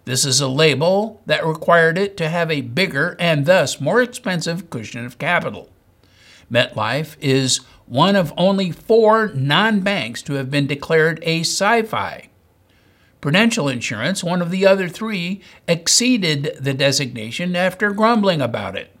This 0.07 0.23
is 0.23 0.39
a 0.39 0.47
label 0.47 1.21
that 1.25 1.45
required 1.45 1.97
it 1.97 2.15
to 2.15 2.29
have 2.29 2.49
a 2.49 2.61
bigger 2.61 3.17
and 3.19 3.45
thus 3.45 3.81
more 3.81 4.01
expensive 4.01 4.69
cushion 4.69 5.05
of 5.05 5.19
capital. 5.19 5.69
MetLife 6.49 7.17
is 7.19 7.57
one 7.87 8.15
of 8.15 8.33
only 8.37 8.71
four 8.71 9.27
non 9.35 9.81
banks 9.81 10.21
to 10.21 10.35
have 10.35 10.49
been 10.49 10.65
declared 10.65 11.19
a 11.23 11.41
SIFI. 11.41 12.27
Prudential 13.19 13.67
Insurance, 13.67 14.23
one 14.23 14.41
of 14.41 14.49
the 14.49 14.65
other 14.65 14.87
three, 14.87 15.41
exceeded 15.67 16.55
the 16.57 16.73
designation 16.73 17.53
after 17.53 17.91
grumbling 17.91 18.41
about 18.41 18.77
it. 18.77 18.95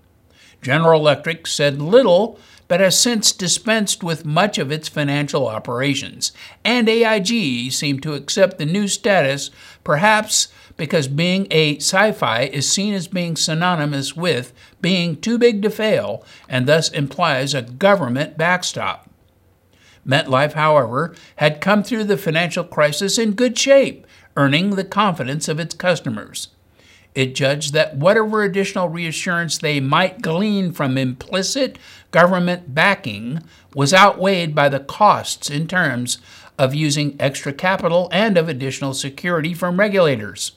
General 0.61 0.99
Electric 0.99 1.47
said 1.47 1.81
little, 1.81 2.37
but 2.67 2.81
has 2.81 2.99
since 2.99 3.31
dispensed 3.31 4.03
with 4.03 4.25
much 4.25 4.57
of 4.57 4.73
its 4.73 4.89
financial 4.89 5.47
operations, 5.47 6.33
and 6.65 6.89
AIG 6.89 7.71
seemed 7.71 8.03
to 8.03 8.13
accept 8.13 8.57
the 8.57 8.65
new 8.65 8.89
status, 8.89 9.51
perhaps 9.85 10.49
because 10.77 11.07
being 11.07 11.47
a 11.51 11.77
SIFI 11.77 12.49
is 12.49 12.71
seen 12.71 12.93
as 12.93 13.07
being 13.07 13.35
synonymous 13.35 14.15
with 14.15 14.53
being 14.81 15.19
too 15.19 15.37
big 15.37 15.61
to 15.63 15.69
fail 15.69 16.23
and 16.47 16.67
thus 16.67 16.89
implies 16.89 17.53
a 17.53 17.63
government 17.63 18.37
backstop. 18.37 19.09
MetLife, 20.07 20.53
however, 20.53 21.13
had 21.37 21.59
come 21.59 21.83
through 21.83 22.05
the 22.05 22.17
financial 22.17 22.63
crisis 22.63 23.17
in 23.17 23.33
good 23.33 23.57
shape, 23.57 24.07
earning 24.37 24.71
the 24.71 24.85
confidence 24.85 25.49
of 25.49 25.59
its 25.59 25.75
customers. 25.75 26.49
It 27.13 27.33
judged 27.33 27.73
that 27.73 27.97
whatever 27.97 28.43
additional 28.43 28.89
reassurance 28.89 29.57
they 29.57 29.79
might 29.79 30.21
glean 30.21 30.71
from 30.71 30.99
implicit 30.99 31.79
government 32.11 32.75
backing 32.75 33.41
was 33.73 33.93
outweighed 33.93 34.53
by 34.53 34.69
the 34.69 34.79
costs 34.79 35.49
in 35.49 35.67
terms 35.67 36.19
of 36.59 36.75
using 36.75 37.15
extra 37.19 37.53
capital 37.53 38.07
and 38.11 38.37
of 38.37 38.47
additional 38.47 38.93
security 38.93 39.53
from 39.53 39.79
regulators. 39.79 40.56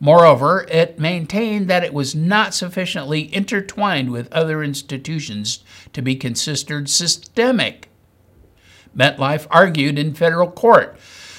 Moreover, 0.00 0.66
it 0.70 0.98
maintained 0.98 1.68
that 1.68 1.82
it 1.82 1.92
was 1.92 2.14
not 2.14 2.54
sufficiently 2.54 3.34
intertwined 3.34 4.10
with 4.10 4.32
other 4.32 4.62
institutions 4.62 5.64
to 5.92 6.02
be 6.02 6.14
considered 6.14 6.88
systemic. 6.88 7.88
MetLife 8.96 9.46
argued 9.50 9.98
in 9.98 10.14
federal 10.14 10.50
court 10.50 10.96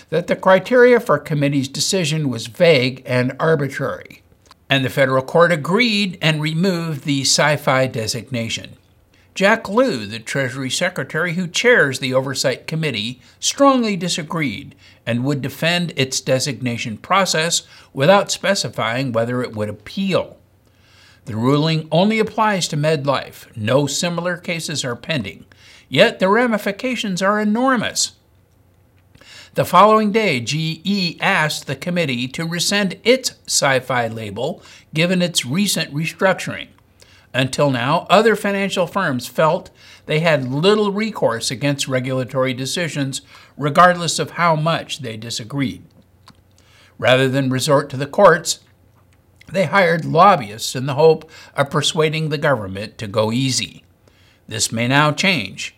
that 0.10 0.28
the 0.28 0.36
criteria 0.36 1.00
for 1.00 1.20
committee's 1.20 1.68
decision 1.68 2.30
was 2.30 2.48
vague 2.48 3.01
and 3.06 3.36
arbitrary, 3.39 4.24
and 4.70 4.84
the 4.84 4.89
federal 4.89 5.24
court 5.24 5.51
agreed 5.51 6.18
and 6.22 6.42
removed 6.42 7.06
the 7.06 7.22
SIFI 7.22 7.92
designation. 7.92 8.75
Jack 9.39 9.69
Lew, 9.69 10.05
the 10.05 10.19
Treasury 10.19 10.69
Secretary 10.69 11.36
who 11.36 11.48
chairs 11.48 12.00
the 12.00 12.13
Oversight 12.13 12.67
Committee, 12.67 13.22
strongly 13.39 13.96
disagreed 13.96 14.75
and 15.05 15.24
would 15.24 15.41
defend 15.41 15.93
its 15.96 16.19
designation 16.19 16.98
process 16.98 17.65
without 17.93 18.34
specifying 18.34 19.13
whether 19.13 19.41
it 19.41 19.55
would 19.55 19.69
appeal. 19.69 20.36
The 21.24 21.38
ruling 21.38 21.88
only 21.89 22.19
applies 22.19 22.67
to 22.67 22.75
MetLife. 22.75 23.55
No 23.55 23.88
similar 23.88 24.36
cases 24.36 24.84
are 24.84 24.98
pending, 24.98 25.46
yet 25.88 26.19
the 26.19 26.27
ramifications 26.27 27.22
are 27.22 27.39
enormous. 27.39 28.17
The 29.53 29.63
following 29.63 30.12
day, 30.12 30.41
GE 30.41 31.17
asked 31.22 31.65
the 31.65 31.77
committee 31.77 32.27
to 32.27 32.46
rescind 32.46 33.00
its 33.05 33.36
SIFI 33.48 34.13
label 34.13 34.62
given 34.93 35.22
its 35.22 35.46
recent 35.46 35.93
restructuring. 35.93 36.67
Until 37.34 37.70
now, 37.70 38.08
other 38.10 38.36
financial 38.36 38.88
firms 38.88 39.28
felt 39.28 39.70
they 40.08 40.20
had 40.20 40.52
little 40.52 40.92
recourse 40.92 41.52
against 41.52 41.88
regulatory 41.88 42.54
decisions, 42.54 43.22
regardless 43.56 44.18
of 44.18 44.32
how 44.32 44.56
much 44.56 45.00
they 45.00 45.16
disagreed. 45.16 45.84
Rather 46.98 47.30
than 47.30 47.50
resort 47.50 47.90
to 47.90 47.98
the 47.98 48.08
courts, 48.08 48.60
they 49.52 49.66
hired 49.66 50.06
lobbyists 50.06 50.76
in 50.76 50.86
the 50.86 50.96
hope 50.96 51.30
of 51.56 51.70
persuading 51.70 52.30
the 52.30 52.38
government 52.38 52.98
to 52.98 53.08
go 53.08 53.32
easy. 53.32 53.84
This 54.48 54.72
may 54.72 54.88
now 54.88 55.12
change. 55.12 55.76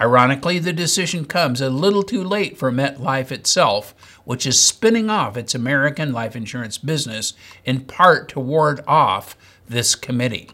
Ironically, 0.00 0.58
the 0.58 0.72
decision 0.72 1.24
comes 1.24 1.60
a 1.60 1.70
little 1.70 2.04
too 2.04 2.22
late 2.22 2.56
for 2.56 2.70
MetLife 2.70 3.32
itself, 3.32 3.94
which 4.24 4.46
is 4.46 4.62
spinning 4.62 5.10
off 5.10 5.36
its 5.36 5.54
American 5.54 6.12
life 6.12 6.36
insurance 6.36 6.78
business 6.78 7.34
in 7.64 7.80
part 7.80 8.28
to 8.30 8.40
ward 8.40 8.80
off 8.86 9.36
this 9.68 9.94
committee. 9.94 10.50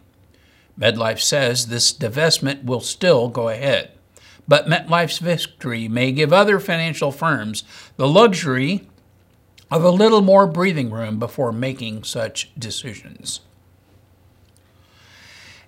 MetLife 0.79 1.21
says 1.21 1.67
this 1.67 1.93
divestment 1.93 2.65
will 2.65 2.81
still 2.81 3.29
go 3.29 3.49
ahead. 3.49 3.91
But 4.47 4.67
MetLife's 4.67 5.19
victory 5.19 5.89
may 5.89 6.13
give 6.13 6.33
other 6.33 6.61
financial 6.61 7.11
firms 7.11 7.65
the 7.97 8.09
luxury 8.09 8.89
of 9.71 9.83
a 9.83 9.91
little 9.91 10.21
more 10.21 10.47
breathing 10.47 10.91
room 10.91 11.19
before 11.19 11.53
making 11.53 12.05
such 12.05 12.51
decisions. 12.59 13.41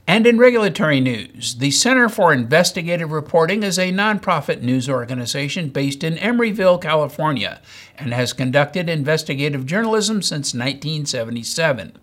And 0.08 0.24
in 0.24 0.38
regulatory 0.38 1.00
news, 1.00 1.56
the 1.56 1.72
Center 1.72 2.08
for 2.08 2.32
Investigative 2.32 3.10
Reporting 3.10 3.64
is 3.64 3.76
a 3.76 3.90
nonprofit 3.90 4.62
news 4.62 4.88
organization 4.88 5.70
based 5.70 6.04
in 6.04 6.14
Emeryville, 6.14 6.80
California, 6.80 7.60
and 7.98 8.14
has 8.14 8.32
conducted 8.32 8.88
investigative 8.88 9.66
journalism 9.66 10.22
since 10.22 10.54
1977. 10.54 11.98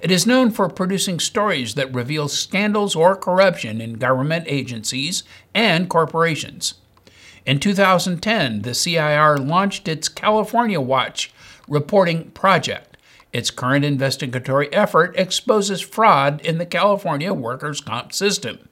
It 0.00 0.10
is 0.10 0.26
known 0.26 0.50
for 0.50 0.68
producing 0.68 1.20
stories 1.20 1.74
that 1.74 1.94
reveal 1.94 2.28
scandals 2.28 2.96
or 2.96 3.16
corruption 3.16 3.80
in 3.80 3.94
government 3.94 4.44
agencies 4.48 5.22
and 5.54 5.88
corporations. 5.88 6.74
In 7.44 7.58
2010, 7.58 8.62
the 8.62 8.74
CIR 8.74 9.38
launched 9.38 9.88
its 9.88 10.08
California 10.08 10.80
Watch 10.80 11.32
reporting 11.68 12.30
project 12.30 12.92
its 13.32 13.50
current 13.50 13.84
investigatory 13.84 14.72
effort 14.72 15.14
exposes 15.16 15.80
fraud 15.80 16.40
in 16.42 16.58
the 16.58 16.66
California 16.66 17.32
workers' 17.32 17.80
comp 17.80 18.12
system. 18.12 18.68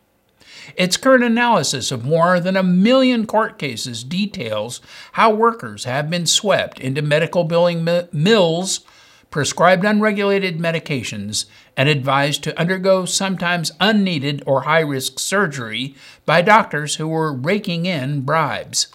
Its 0.76 0.98
current 0.98 1.24
analysis 1.24 1.90
of 1.90 2.04
more 2.04 2.38
than 2.38 2.56
a 2.56 2.62
million 2.62 3.26
court 3.26 3.58
cases 3.58 4.04
details 4.04 4.80
how 5.12 5.32
workers 5.32 5.84
have 5.84 6.10
been 6.10 6.26
swept 6.26 6.78
into 6.78 7.00
medical 7.00 7.44
billing 7.44 7.88
mills, 8.12 8.80
prescribed 9.30 9.84
unregulated 9.84 10.58
medications, 10.58 11.46
and 11.76 11.88
advised 11.88 12.42
to 12.42 12.58
undergo 12.58 13.04
sometimes 13.04 13.72
unneeded 13.80 14.42
or 14.46 14.62
high 14.62 14.80
risk 14.80 15.18
surgery 15.18 15.94
by 16.26 16.42
doctors 16.42 16.96
who 16.96 17.08
were 17.08 17.32
raking 17.32 17.86
in 17.86 18.20
bribes. 18.22 18.88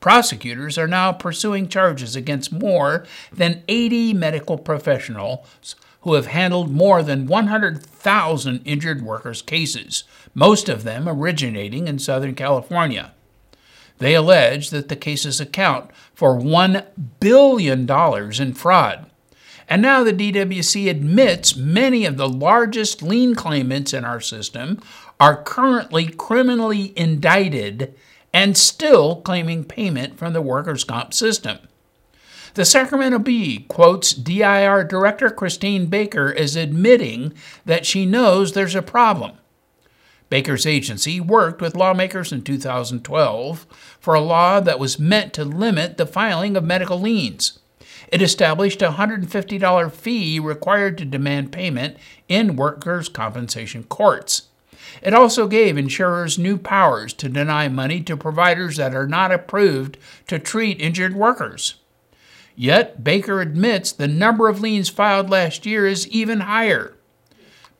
Prosecutors 0.00 0.78
are 0.78 0.86
now 0.86 1.12
pursuing 1.12 1.68
charges 1.68 2.14
against 2.14 2.52
more 2.52 3.04
than 3.32 3.64
80 3.66 4.14
medical 4.14 4.56
professionals 4.56 5.74
who 6.02 6.14
have 6.14 6.26
handled 6.26 6.70
more 6.70 7.02
than 7.02 7.26
100,000 7.26 8.62
injured 8.64 9.02
workers' 9.02 9.42
cases, 9.42 10.04
most 10.34 10.68
of 10.68 10.84
them 10.84 11.08
originating 11.08 11.88
in 11.88 11.98
Southern 11.98 12.36
California. 12.36 13.12
They 13.98 14.14
allege 14.14 14.70
that 14.70 14.88
the 14.88 14.96
cases 14.96 15.40
account 15.40 15.90
for 16.14 16.38
$1 16.38 16.86
billion 17.18 17.90
in 18.40 18.54
fraud. 18.54 19.07
And 19.68 19.82
now 19.82 20.02
the 20.02 20.14
DWC 20.14 20.88
admits 20.88 21.54
many 21.54 22.06
of 22.06 22.16
the 22.16 22.28
largest 22.28 23.02
lien 23.02 23.34
claimants 23.34 23.92
in 23.92 24.04
our 24.04 24.20
system 24.20 24.80
are 25.20 25.42
currently 25.42 26.06
criminally 26.06 26.92
indicted 26.96 27.94
and 28.32 28.56
still 28.56 29.20
claiming 29.20 29.64
payment 29.64 30.18
from 30.18 30.32
the 30.32 30.40
workers' 30.40 30.84
comp 30.84 31.12
system. 31.12 31.58
The 32.54 32.64
Sacramento 32.64 33.18
Bee 33.18 33.66
quotes 33.68 34.12
DIR 34.12 34.84
Director 34.84 35.30
Christine 35.30 35.86
Baker 35.86 36.34
as 36.34 36.56
admitting 36.56 37.34
that 37.66 37.84
she 37.84 38.06
knows 38.06 38.52
there's 38.52 38.74
a 38.74 38.82
problem. 38.82 39.32
Baker's 40.30 40.66
agency 40.66 41.20
worked 41.20 41.60
with 41.60 41.76
lawmakers 41.76 42.32
in 42.32 42.42
2012 42.42 43.66
for 44.00 44.14
a 44.14 44.20
law 44.20 44.60
that 44.60 44.78
was 44.78 44.98
meant 44.98 45.32
to 45.34 45.44
limit 45.44 45.96
the 45.96 46.06
filing 46.06 46.56
of 46.56 46.64
medical 46.64 46.98
liens. 46.98 47.58
It 48.10 48.22
established 48.22 48.82
a 48.82 48.90
$150 48.90 49.92
fee 49.92 50.40
required 50.40 50.98
to 50.98 51.04
demand 51.04 51.52
payment 51.52 51.96
in 52.28 52.56
workers' 52.56 53.08
compensation 53.08 53.84
courts. 53.84 54.48
It 55.02 55.14
also 55.14 55.46
gave 55.46 55.76
insurers 55.76 56.38
new 56.38 56.56
powers 56.56 57.12
to 57.14 57.28
deny 57.28 57.68
money 57.68 58.00
to 58.02 58.16
providers 58.16 58.76
that 58.76 58.94
are 58.94 59.06
not 59.06 59.32
approved 59.32 59.98
to 60.26 60.38
treat 60.38 60.80
injured 60.80 61.14
workers. 61.14 61.74
Yet, 62.56 63.04
Baker 63.04 63.40
admits 63.40 63.92
the 63.92 64.08
number 64.08 64.48
of 64.48 64.60
liens 64.60 64.88
filed 64.88 65.30
last 65.30 65.64
year 65.66 65.86
is 65.86 66.08
even 66.08 66.40
higher. 66.40 66.94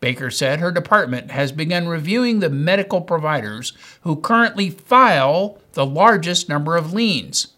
Baker 0.01 0.31
said 0.31 0.61
her 0.61 0.71
department 0.71 1.33
has 1.33 1.51
begun 1.51 1.89
reviewing 1.89 2.39
the 2.39 2.51
medical 2.51 3.01
providers 3.01 3.73
who 4.03 4.15
currently 4.15 4.71
file 4.71 5.59
the 5.73 5.85
largest 5.85 6.49
number 6.49 6.77
of 6.77 6.93
liens. 6.93 7.55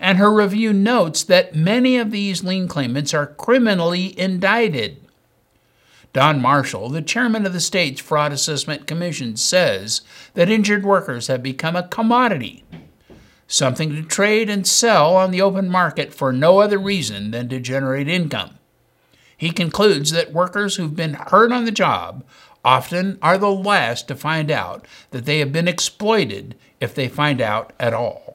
And 0.00 0.16
her 0.18 0.32
review 0.32 0.72
notes 0.72 1.22
that 1.24 1.54
many 1.54 1.98
of 1.98 2.10
these 2.10 2.42
lien 2.42 2.66
claimants 2.66 3.12
are 3.12 3.26
criminally 3.26 4.18
indicted. 4.18 4.96
Don 6.12 6.40
Marshall, 6.40 6.88
the 6.88 7.02
chairman 7.02 7.46
of 7.46 7.52
the 7.52 7.60
state's 7.60 8.00
Fraud 8.00 8.32
Assessment 8.32 8.86
Commission, 8.86 9.36
says 9.36 10.00
that 10.34 10.50
injured 10.50 10.84
workers 10.84 11.28
have 11.28 11.42
become 11.42 11.76
a 11.76 11.86
commodity, 11.86 12.64
something 13.46 13.90
to 13.90 14.02
trade 14.02 14.50
and 14.50 14.66
sell 14.66 15.14
on 15.14 15.30
the 15.30 15.42
open 15.42 15.68
market 15.68 16.12
for 16.12 16.32
no 16.32 16.58
other 16.58 16.78
reason 16.78 17.30
than 17.30 17.48
to 17.50 17.60
generate 17.60 18.08
income. 18.08 18.58
He 19.36 19.50
concludes 19.50 20.10
that 20.10 20.32
workers 20.32 20.76
who've 20.76 20.96
been 20.96 21.14
hurt 21.14 21.52
on 21.52 21.64
the 21.64 21.70
job 21.70 22.24
often 22.64 23.18
are 23.22 23.38
the 23.38 23.50
last 23.50 24.08
to 24.08 24.16
find 24.16 24.50
out 24.50 24.86
that 25.12 25.26
they 25.26 25.38
have 25.38 25.52
been 25.52 25.68
exploited 25.68 26.56
if 26.80 26.94
they 26.94 27.08
find 27.08 27.40
out 27.40 27.72
at 27.78 27.94
all. 27.94 28.29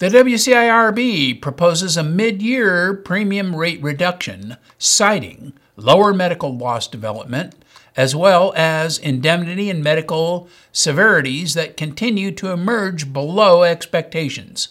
The 0.00 0.08
WCIRB 0.08 1.42
proposes 1.42 1.98
a 1.98 2.02
mid 2.02 2.40
year 2.40 2.94
premium 2.94 3.54
rate 3.54 3.82
reduction, 3.82 4.56
citing 4.78 5.52
lower 5.76 6.14
medical 6.14 6.56
loss 6.56 6.88
development, 6.88 7.54
as 7.98 8.16
well 8.16 8.54
as 8.56 8.96
indemnity 8.96 9.68
and 9.68 9.84
medical 9.84 10.48
severities 10.72 11.52
that 11.52 11.76
continue 11.76 12.30
to 12.32 12.50
emerge 12.50 13.12
below 13.12 13.62
expectations. 13.62 14.70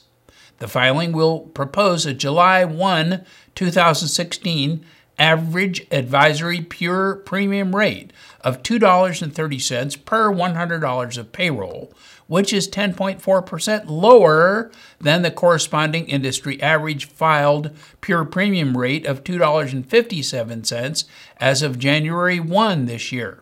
The 0.58 0.68
filing 0.68 1.12
will 1.12 1.42
propose 1.42 2.08
a 2.08 2.15
July 2.15 2.65
1, 2.65 3.24
2016 3.54 4.84
average 5.20 5.86
advisory 5.92 6.62
pure 6.62 7.18
premium 7.18 7.76
rate 7.76 8.12
of 8.42 8.63
$2.30 8.63 10.06
per 10.06 10.32
$100 10.32 11.18
of 11.20 11.32
payroll, 11.32 11.94
which 12.30 12.54
is 12.54 12.70
10.4% 12.70 13.84
lower 13.88 14.72
than 15.02 15.24
the 15.24 15.32
corresponding 15.32 16.08
industry 16.08 16.62
average 16.62 17.06
filed 17.06 17.76
pure 18.02 18.24
premium 18.24 18.78
rate 18.78 19.06
of 19.06 19.24
$2.57 19.24 21.04
as 21.38 21.62
of 21.63 21.80
January 21.80 22.39
1 22.39 22.86
this 22.86 23.12
year, 23.12 23.42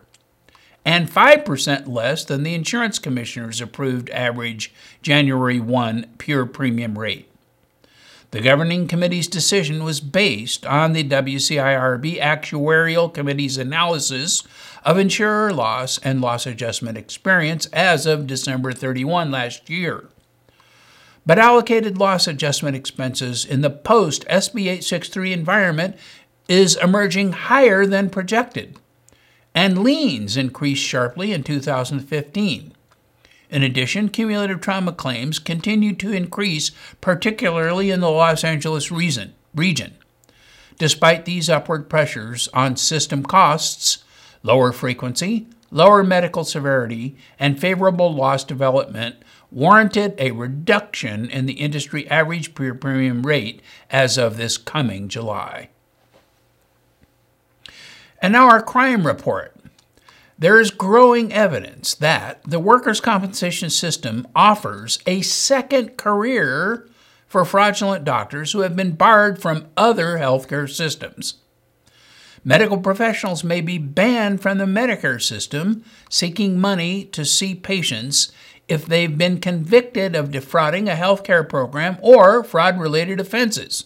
and 0.86 1.10
5% 1.10 1.86
less 1.86 2.24
than 2.24 2.42
the 2.42 2.54
insurance 2.54 2.98
commissioner's 2.98 3.60
approved 3.60 4.08
average 4.08 4.72
January 5.02 5.60
1 5.60 6.06
pure 6.16 6.46
premium 6.46 6.98
rate. 6.98 7.28
The 8.30 8.40
governing 8.40 8.88
committee's 8.88 9.26
decision 9.26 9.84
was 9.84 10.00
based 10.00 10.66
on 10.66 10.92
the 10.92 11.02
WCIRB 11.02 12.20
Actuarial 12.20 13.12
Committee's 13.12 13.56
analysis 13.56 14.42
of 14.88 14.96
insurer 14.96 15.52
loss 15.52 15.98
and 15.98 16.18
loss 16.22 16.46
adjustment 16.46 16.96
experience 16.96 17.66
as 17.74 18.06
of 18.06 18.26
December 18.26 18.72
31 18.72 19.30
last 19.30 19.68
year. 19.68 20.08
But 21.26 21.38
allocated 21.38 21.98
loss 21.98 22.26
adjustment 22.26 22.74
expenses 22.74 23.44
in 23.44 23.60
the 23.60 23.68
post 23.68 24.24
SB 24.28 24.62
863 24.62 25.34
environment 25.34 25.96
is 26.48 26.78
emerging 26.82 27.32
higher 27.32 27.84
than 27.84 28.08
projected, 28.08 28.78
and 29.54 29.84
liens 29.84 30.38
increased 30.38 30.84
sharply 30.84 31.34
in 31.34 31.42
2015. 31.42 32.72
In 33.50 33.62
addition, 33.62 34.08
cumulative 34.08 34.62
trauma 34.62 34.92
claims 34.92 35.38
continue 35.38 35.94
to 35.96 36.12
increase, 36.12 36.70
particularly 37.02 37.90
in 37.90 38.00
the 38.00 38.10
Los 38.10 38.42
Angeles 38.42 38.90
region. 38.90 39.34
Despite 40.78 41.26
these 41.26 41.50
upward 41.50 41.90
pressures 41.90 42.48
on 42.54 42.76
system 42.76 43.22
costs, 43.22 44.02
lower 44.42 44.72
frequency, 44.72 45.46
lower 45.70 46.02
medical 46.02 46.44
severity, 46.44 47.16
and 47.38 47.60
favorable 47.60 48.12
loss 48.14 48.44
development 48.44 49.16
warranted 49.50 50.14
a 50.18 50.30
reduction 50.32 51.30
in 51.30 51.46
the 51.46 51.54
industry 51.54 52.08
average 52.08 52.54
premium 52.54 53.24
rate 53.26 53.62
as 53.90 54.18
of 54.18 54.36
this 54.36 54.56
coming 54.56 55.08
July. 55.08 55.68
And 58.20 58.32
now 58.32 58.48
our 58.48 58.62
crime 58.62 59.06
report. 59.06 59.54
There 60.38 60.60
is 60.60 60.70
growing 60.70 61.32
evidence 61.32 61.94
that 61.94 62.42
the 62.44 62.60
workers' 62.60 63.00
compensation 63.00 63.70
system 63.70 64.26
offers 64.36 65.00
a 65.06 65.20
second 65.22 65.96
career 65.96 66.88
for 67.26 67.44
fraudulent 67.44 68.04
doctors 68.04 68.52
who 68.52 68.60
have 68.60 68.76
been 68.76 68.92
barred 68.92 69.42
from 69.42 69.66
other 69.76 70.18
healthcare 70.18 70.70
systems. 70.70 71.34
Medical 72.44 72.78
professionals 72.78 73.42
may 73.42 73.60
be 73.60 73.78
banned 73.78 74.40
from 74.40 74.58
the 74.58 74.64
Medicare 74.64 75.20
system 75.20 75.84
seeking 76.08 76.58
money 76.58 77.04
to 77.06 77.24
see 77.24 77.54
patients 77.54 78.32
if 78.68 78.86
they've 78.86 79.16
been 79.16 79.40
convicted 79.40 80.14
of 80.14 80.30
defrauding 80.30 80.88
a 80.88 80.94
healthcare 80.94 81.48
program 81.48 81.98
or 82.00 82.44
fraud 82.44 82.78
related 82.78 83.18
offenses. 83.18 83.84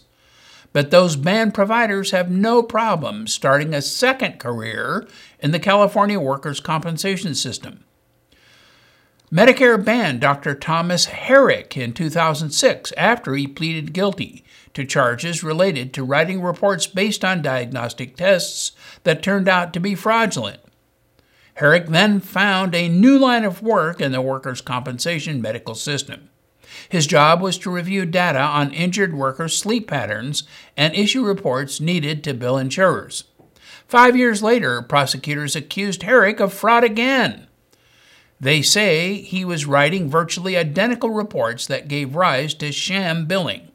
But 0.72 0.90
those 0.90 1.16
banned 1.16 1.54
providers 1.54 2.10
have 2.10 2.30
no 2.30 2.62
problem 2.62 3.26
starting 3.26 3.74
a 3.74 3.82
second 3.82 4.38
career 4.38 5.06
in 5.38 5.50
the 5.52 5.60
California 5.60 6.18
workers' 6.18 6.60
compensation 6.60 7.34
system. 7.34 7.84
Medicare 9.30 9.82
banned 9.82 10.20
Dr. 10.20 10.54
Thomas 10.54 11.06
Herrick 11.06 11.76
in 11.76 11.92
2006 11.94 12.92
after 12.96 13.34
he 13.34 13.46
pleaded 13.46 13.94
guilty 13.94 14.44
to 14.74 14.84
charges 14.84 15.42
related 15.44 15.92
to 15.94 16.04
writing 16.04 16.42
reports 16.42 16.86
based 16.86 17.24
on 17.24 17.42
diagnostic 17.42 18.16
tests 18.16 18.72
that 19.04 19.22
turned 19.22 19.48
out 19.48 19.72
to 19.72 19.80
be 19.80 19.94
fraudulent. 19.94 20.60
Herrick 21.54 21.86
then 21.86 22.20
found 22.20 22.74
a 22.74 22.88
new 22.88 23.18
line 23.18 23.44
of 23.44 23.62
work 23.62 24.00
in 24.00 24.12
the 24.12 24.22
workers' 24.22 24.60
compensation 24.60 25.42
medical 25.42 25.74
system. 25.74 26.30
His 26.88 27.06
job 27.06 27.42
was 27.42 27.58
to 27.58 27.70
review 27.70 28.06
data 28.06 28.40
on 28.40 28.72
injured 28.72 29.14
workers' 29.14 29.56
sleep 29.56 29.88
patterns 29.88 30.44
and 30.76 30.94
issue 30.94 31.24
reports 31.24 31.80
needed 31.80 32.24
to 32.24 32.34
bill 32.34 32.56
insurers. 32.56 33.24
Five 33.86 34.16
years 34.16 34.42
later, 34.42 34.80
prosecutors 34.80 35.54
accused 35.54 36.02
Herrick 36.02 36.40
of 36.40 36.54
fraud 36.54 36.82
again. 36.82 37.46
They 38.40 38.62
say 38.62 39.16
he 39.16 39.44
was 39.44 39.66
writing 39.66 40.10
virtually 40.10 40.56
identical 40.56 41.10
reports 41.10 41.66
that 41.66 41.88
gave 41.88 42.16
rise 42.16 42.54
to 42.54 42.72
sham 42.72 43.26
billing. 43.26 43.71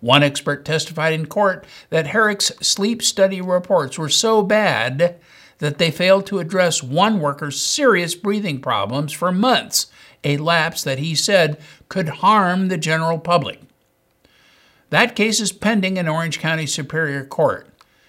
One 0.00 0.22
expert 0.22 0.64
testified 0.64 1.12
in 1.12 1.26
court 1.26 1.64
that 1.90 2.08
Herrick's 2.08 2.52
sleep 2.60 3.02
study 3.02 3.40
reports 3.40 3.98
were 3.98 4.08
so 4.08 4.42
bad 4.42 5.20
that 5.58 5.78
they 5.78 5.90
failed 5.90 6.26
to 6.26 6.38
address 6.38 6.82
one 6.82 7.20
worker's 7.20 7.60
serious 7.60 8.14
breathing 8.14 8.60
problems 8.60 9.12
for 9.12 9.30
months, 9.30 9.86
a 10.24 10.38
lapse 10.38 10.82
that 10.82 10.98
he 10.98 11.14
said 11.14 11.58
could 11.88 12.08
harm 12.08 12.68
the 12.68 12.78
general 12.78 13.18
public. 13.18 13.60
That 14.88 15.14
case 15.14 15.38
is 15.38 15.52
pending 15.52 15.98
in 15.98 16.08
Orange 16.08 16.40
County 16.40 16.66
Superior 16.66 17.24
Court. 17.24 17.68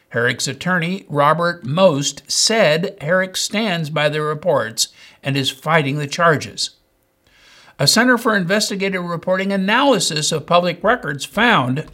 Herrick's 0.10 0.48
attorney, 0.48 1.06
Robert 1.08 1.64
Most, 1.66 2.30
said 2.30 2.98
Herrick 3.02 3.38
stands 3.38 3.90
by 3.90 4.10
the 4.10 4.22
reports 4.22 4.90
and 5.24 5.38
is 5.38 5.50
fighting 5.50 5.98
the 5.98 6.08
charges. 6.08 6.72
A 7.82 7.88
Center 7.88 8.16
for 8.16 8.36
Investigative 8.36 9.04
Reporting 9.04 9.52
analysis 9.52 10.32
of 10.32 10.46
public 10.46 10.84
records 10.84 11.26
found 11.26 11.88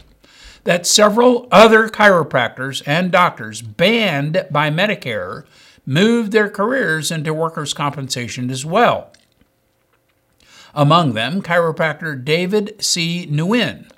that 0.64 0.86
several 0.86 1.48
other 1.50 1.88
chiropractors 1.88 2.82
and 2.84 3.10
doctors 3.10 3.62
banned 3.62 4.46
by 4.50 4.68
Medicare 4.68 5.46
moved 5.86 6.32
their 6.32 6.50
careers 6.50 7.10
into 7.10 7.32
workers' 7.32 7.72
compensation 7.72 8.50
as 8.50 8.66
well. 8.66 9.10
Among 10.74 11.14
them, 11.14 11.40
chiropractor 11.40 12.22
David 12.22 12.76
C. 12.84 13.26
Nguyen. 13.26 13.90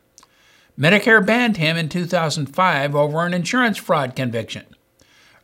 Medicare 0.78 1.26
banned 1.26 1.56
him 1.56 1.76
in 1.76 1.88
2005 1.88 2.94
over 2.94 3.26
an 3.26 3.34
insurance 3.34 3.78
fraud 3.78 4.14
conviction. 4.14 4.64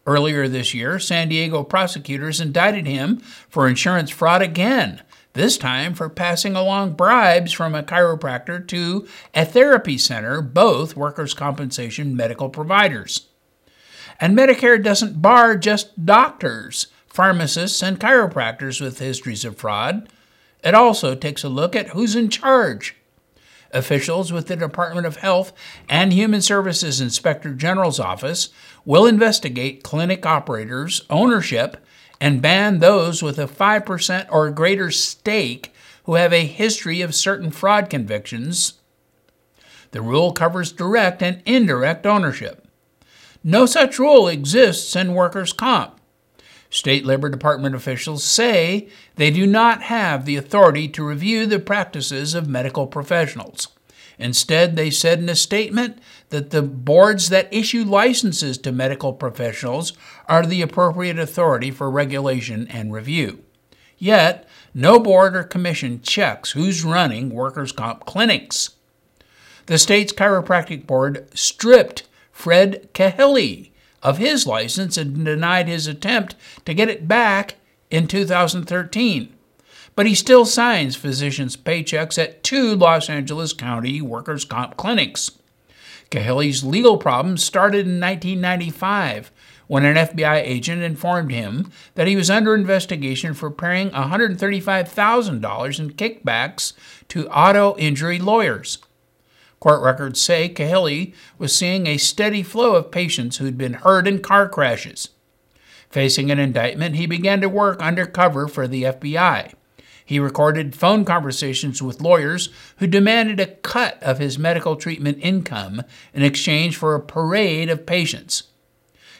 Earlier 0.07 0.47
this 0.47 0.73
year, 0.73 1.01
San 1.01 1.29
Diego 1.29 1.65
prosecutors 1.65 2.41
indicted 2.41 2.87
him 2.87 3.17
for 3.49 3.67
insurance 3.67 4.11
fraud 4.11 4.43
again 4.43 5.03
this 5.37 5.57
time 5.57 5.95
for 5.95 6.09
passing 6.09 6.57
along 6.57 6.95
bribes 6.95 7.53
from 7.53 7.75
a 7.75 7.83
chiropractor 7.83 8.67
to 8.69 9.07
a 9.35 9.45
therapy 9.45 9.97
center, 9.97 10.43
both 10.43 10.97
workers' 10.97 11.35
compensation 11.35 12.17
medical 12.17 12.49
providers. 12.49 13.29
And 14.19 14.37
Medicare 14.37 14.83
doesn't 14.83 15.23
bar 15.23 15.57
just 15.57 16.05
doctors, 16.05 16.89
pharmacists, 17.07 17.83
and 17.83 18.01
chiropractors 18.01 18.81
with 18.81 18.99
histories 18.99 19.45
of 19.45 19.57
fraud. 19.57 20.09
It 20.65 20.75
also 20.75 21.15
takes 21.15 21.45
a 21.45 21.49
look 21.49 21.77
at 21.77 21.91
who's 21.91 22.17
in 22.17 22.31
charge. 22.31 22.97
Officials 23.73 24.33
with 24.33 24.47
the 24.47 24.57
Department 24.57 25.07
of 25.07 25.17
Health 25.17 25.53
and 25.89 26.13
Human 26.13 26.41
Services 26.41 27.01
Inspector 27.01 27.53
General's 27.55 28.01
office 28.01 28.49
will 28.85 29.07
investigate 29.07 29.83
clinic 29.83 30.25
operators' 30.25 31.03
ownership 31.11 31.85
and 32.21 32.43
ban 32.43 32.79
those 32.79 33.23
with 33.23 33.39
a 33.39 33.47
5% 33.47 34.27
or 34.31 34.51
greater 34.51 34.91
stake 34.91 35.73
who 36.05 36.15
have 36.15 36.33
a 36.33 36.47
history 36.47 37.01
of 37.01 37.15
certain 37.15 37.51
fraud 37.51 37.91
convictions. 37.91 38.75
The 39.91 40.03
rule 40.03 40.33
covers 40.33 40.73
direct 40.73 41.23
and 41.23 41.43
indirect 41.45 42.07
ownership. 42.07 42.67
No 43.43 43.67
such 43.67 43.99
rule 43.99 44.29
exists 44.29 44.97
in 44.97 45.15
workers' 45.15 45.53
comp. 45.53 46.01
State 46.69 47.05
Labor 47.07 47.29
Department 47.29 47.75
officials 47.75 48.25
say 48.25 48.89
they 49.15 49.31
do 49.31 49.47
not 49.47 49.83
have 49.83 50.25
the 50.25 50.37
authority 50.37 50.89
to 50.89 51.07
review 51.07 51.47
the 51.47 51.59
practices 51.59 52.35
of 52.35 52.49
medical 52.49 52.87
professionals. 52.87 53.69
Instead, 54.19 54.77
they 54.77 54.91
said 54.91 55.19
in 55.19 55.29
a 55.29 55.37
statement 55.37 55.99
that 56.31 56.51
the 56.51 56.63
boards 56.63 57.29
that 57.29 57.53
issue 57.53 57.85
licenses 57.85 58.59
to 58.59 58.73
medical 58.73 59.13
professionals 59.13 59.93
are 60.29 60.45
the 60.45 60.63
appropriate 60.63 61.19
authority 61.19 61.71
for 61.71 61.91
regulation 61.91 62.67
and 62.69 62.93
review. 62.93 63.41
Yet, 63.99 64.49
no 64.75 64.99
board 64.99 65.37
or 65.37 65.45
commission 65.45 66.03
checks 66.03 66.53
who's 66.53 66.85
running 66.85 67.31
workers' 67.31 67.73
comp 67.73 68.05
clinics. 68.05 68.71
The 69.67 69.79
state's 69.79 70.13
chiropractic 70.13 70.87
board 70.87 71.29
stripped 71.37 72.07
Fred 72.31 72.89
Kahele 72.93 73.71
of 74.03 74.19
his 74.19 74.47
license 74.47 74.97
and 74.97 75.25
denied 75.25 75.69
his 75.69 75.87
attempt 75.87 76.35
to 76.65 76.75
get 76.75 76.89
it 76.89 77.09
back 77.09 77.57
in 77.91 78.07
2013 78.07 79.33
but 79.97 80.07
he 80.07 80.15
still 80.15 80.45
signs 80.45 80.95
physicians' 80.95 81.57
paychecks 81.57 82.23
at 82.23 82.43
two 82.45 82.77
Los 82.77 83.09
Angeles 83.09 83.55
County 83.55 84.01
workers' 84.03 84.45
comp 84.45 84.77
clinics. 84.77 85.33
Kahele's 86.11 86.63
legal 86.65 86.99
problems 86.99 87.45
started 87.45 87.87
in 87.87 88.01
1995 88.01 89.33
when 89.67 89.85
an 89.85 89.97
FBI 89.97 90.37
agent 90.37 90.83
informed 90.83 91.33
him 91.33 91.71
that 91.95 92.07
he 92.07 92.15
was 92.15 92.31
under 92.31 92.55
investigation 92.55 93.35
for 93.35 93.51
paying 93.51 93.91
$135,000 93.91 95.79
in 95.81 95.91
kickbacks 95.91 96.73
to 97.09 97.29
auto 97.29 97.77
injury 97.77 98.19
lawyers. 98.19 98.79
Court 99.59 99.83
records 99.83 100.21
say 100.21 100.49
Kahele 100.49 101.13
was 101.39 101.55
seeing 101.57 101.87
a 101.87 101.97
steady 101.97 102.43
flow 102.43 102.77
of 102.77 102.91
patients 102.91 103.39
who'd 103.39 103.59
been 103.59 103.75
hurt 103.75 104.07
in 104.07 104.21
car 104.21 104.49
crashes. 104.49 105.09
Facing 105.91 106.31
an 106.31 106.39
indictment, 106.39 106.97
he 106.97 107.07
began 107.07 107.41
to 107.41 107.49
work 107.49 107.81
undercover 107.81 108.49
for 108.49 108.69
the 108.69 108.85
FBI. 108.85 109.55
He 110.07 110.21
recorded 110.21 110.77
phone 110.77 111.05
conversations 111.05 111.83
with 111.83 112.01
lawyers 112.01 112.49
who 112.77 112.87
demanded 112.87 113.41
a 113.41 113.47
cut 113.47 114.01
of 114.01 114.21
his 114.21 114.39
medical 114.39 114.77
treatment 114.77 115.19
income 115.21 115.83
in 116.15 116.23
exchange 116.23 116.77
for 116.77 116.95
a 116.95 117.01
parade 117.01 117.69
of 117.69 117.87
patients. 117.87 118.45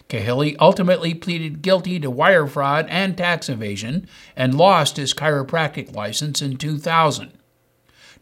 Kahele 0.09 0.57
ultimately 0.61 1.13
pleaded 1.13 1.61
guilty 1.61 1.99
to 1.99 2.09
wire 2.09 2.47
fraud 2.47 2.87
and 2.89 3.17
tax 3.17 3.49
evasion 3.49 4.07
and 4.37 4.57
lost 4.57 4.97
his 4.97 5.13
chiropractic 5.13 5.93
license 5.93 6.41
in 6.41 6.57
2000. 6.57 7.33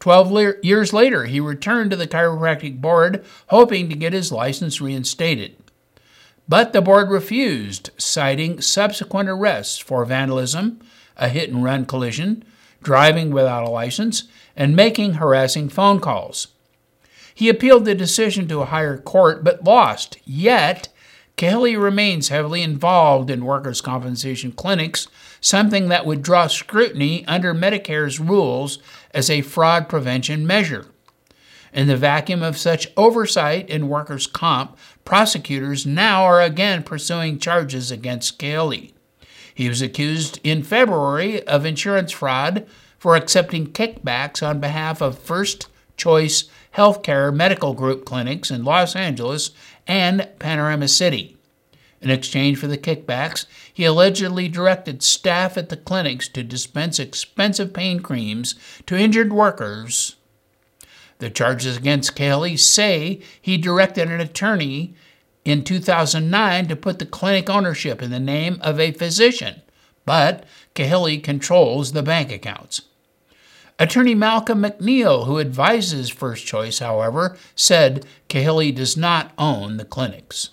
Twelve 0.00 0.32
le- 0.32 0.54
years 0.62 0.94
later, 0.94 1.26
he 1.26 1.40
returned 1.40 1.90
to 1.90 1.96
the 1.98 2.06
chiropractic 2.06 2.80
board, 2.80 3.22
hoping 3.48 3.90
to 3.90 3.94
get 3.94 4.14
his 4.14 4.32
license 4.32 4.80
reinstated. 4.80 5.56
But 6.48 6.72
the 6.72 6.82
board 6.82 7.10
refused, 7.10 7.90
citing 7.98 8.62
subsequent 8.62 9.28
arrests 9.28 9.76
for 9.76 10.06
vandalism, 10.06 10.80
a 11.16 11.28
hit 11.28 11.50
and 11.50 11.62
run 11.62 11.84
collision, 11.84 12.44
driving 12.84 13.30
without 13.30 13.64
a 13.64 13.70
license, 13.70 14.24
and 14.56 14.76
making 14.76 15.14
harassing 15.14 15.68
phone 15.68 15.98
calls. 15.98 16.48
He 17.34 17.48
appealed 17.48 17.84
the 17.84 17.96
decision 17.96 18.46
to 18.48 18.60
a 18.60 18.66
higher 18.66 18.96
court 18.96 19.42
but 19.42 19.64
lost. 19.64 20.18
Yet, 20.24 20.88
Kahele 21.36 21.82
remains 21.82 22.28
heavily 22.28 22.62
involved 22.62 23.28
in 23.28 23.44
workers' 23.44 23.80
compensation 23.80 24.52
clinics, 24.52 25.08
something 25.40 25.88
that 25.88 26.06
would 26.06 26.22
draw 26.22 26.46
scrutiny 26.46 27.26
under 27.26 27.52
Medicare's 27.52 28.20
rules 28.20 28.78
as 29.12 29.28
a 29.28 29.40
fraud 29.40 29.88
prevention 29.88 30.46
measure. 30.46 30.86
In 31.72 31.88
the 31.88 31.96
vacuum 31.96 32.44
of 32.44 32.56
such 32.56 32.86
oversight 32.96 33.68
in 33.68 33.88
workers' 33.88 34.28
comp, 34.28 34.78
prosecutors 35.04 35.84
now 35.84 36.22
are 36.22 36.40
again 36.40 36.84
pursuing 36.84 37.40
charges 37.40 37.90
against 37.90 38.38
Kahele. 38.38 38.93
He 39.54 39.68
was 39.68 39.80
accused 39.80 40.40
in 40.42 40.64
February 40.64 41.46
of 41.46 41.64
insurance 41.64 42.10
fraud 42.10 42.66
for 42.98 43.14
accepting 43.14 43.68
kickbacks 43.68 44.46
on 44.46 44.60
behalf 44.60 45.00
of 45.00 45.18
First 45.18 45.68
Choice 45.96 46.44
Healthcare 46.76 47.32
Medical 47.32 47.72
Group 47.72 48.04
clinics 48.04 48.50
in 48.50 48.64
Los 48.64 48.96
Angeles 48.96 49.52
and 49.86 50.28
Panorama 50.40 50.88
City. 50.88 51.36
In 52.00 52.10
exchange 52.10 52.58
for 52.58 52.66
the 52.66 52.76
kickbacks, 52.76 53.46
he 53.72 53.84
allegedly 53.84 54.48
directed 54.48 55.02
staff 55.02 55.56
at 55.56 55.68
the 55.68 55.76
clinics 55.76 56.28
to 56.28 56.42
dispense 56.42 56.98
expensive 56.98 57.72
pain 57.72 58.00
creams 58.00 58.56
to 58.86 58.96
injured 58.96 59.32
workers. 59.32 60.16
The 61.18 61.30
charges 61.30 61.76
against 61.76 62.16
Cahaly 62.16 62.58
say 62.58 63.22
he 63.40 63.56
directed 63.56 64.10
an 64.10 64.20
attorney 64.20 64.94
in 65.44 65.64
2009 65.64 66.68
to 66.68 66.76
put 66.76 66.98
the 66.98 67.06
clinic 67.06 67.50
ownership 67.50 68.02
in 68.02 68.10
the 68.10 68.20
name 68.20 68.58
of 68.62 68.80
a 68.80 68.92
physician, 68.92 69.62
but 70.04 70.44
Cahaly 70.74 71.22
controls 71.22 71.92
the 71.92 72.02
bank 72.02 72.32
accounts. 72.32 72.82
Attorney 73.78 74.14
Malcolm 74.14 74.62
McNeil, 74.62 75.26
who 75.26 75.40
advises 75.40 76.08
First 76.08 76.46
Choice, 76.46 76.78
however, 76.78 77.36
said 77.56 78.06
Cahaly 78.28 78.74
does 78.74 78.96
not 78.96 79.32
own 79.36 79.76
the 79.76 79.84
clinics. 79.84 80.50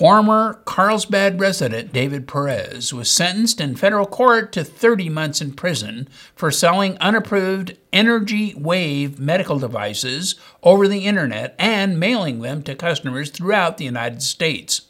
Former 0.00 0.62
Carlsbad 0.64 1.38
resident 1.40 1.92
David 1.92 2.26
Perez 2.26 2.92
was 2.94 3.10
sentenced 3.10 3.60
in 3.60 3.76
federal 3.76 4.06
court 4.06 4.50
to 4.52 4.64
30 4.64 5.10
months 5.10 5.42
in 5.42 5.52
prison 5.52 6.08
for 6.34 6.50
selling 6.50 6.96
unapproved 7.02 7.76
Energy 7.92 8.54
Wave 8.54 9.18
medical 9.18 9.58
devices 9.58 10.36
over 10.62 10.88
the 10.88 11.04
internet 11.04 11.54
and 11.58 12.00
mailing 12.00 12.40
them 12.40 12.62
to 12.62 12.74
customers 12.74 13.28
throughout 13.28 13.76
the 13.76 13.84
United 13.84 14.22
States. 14.22 14.86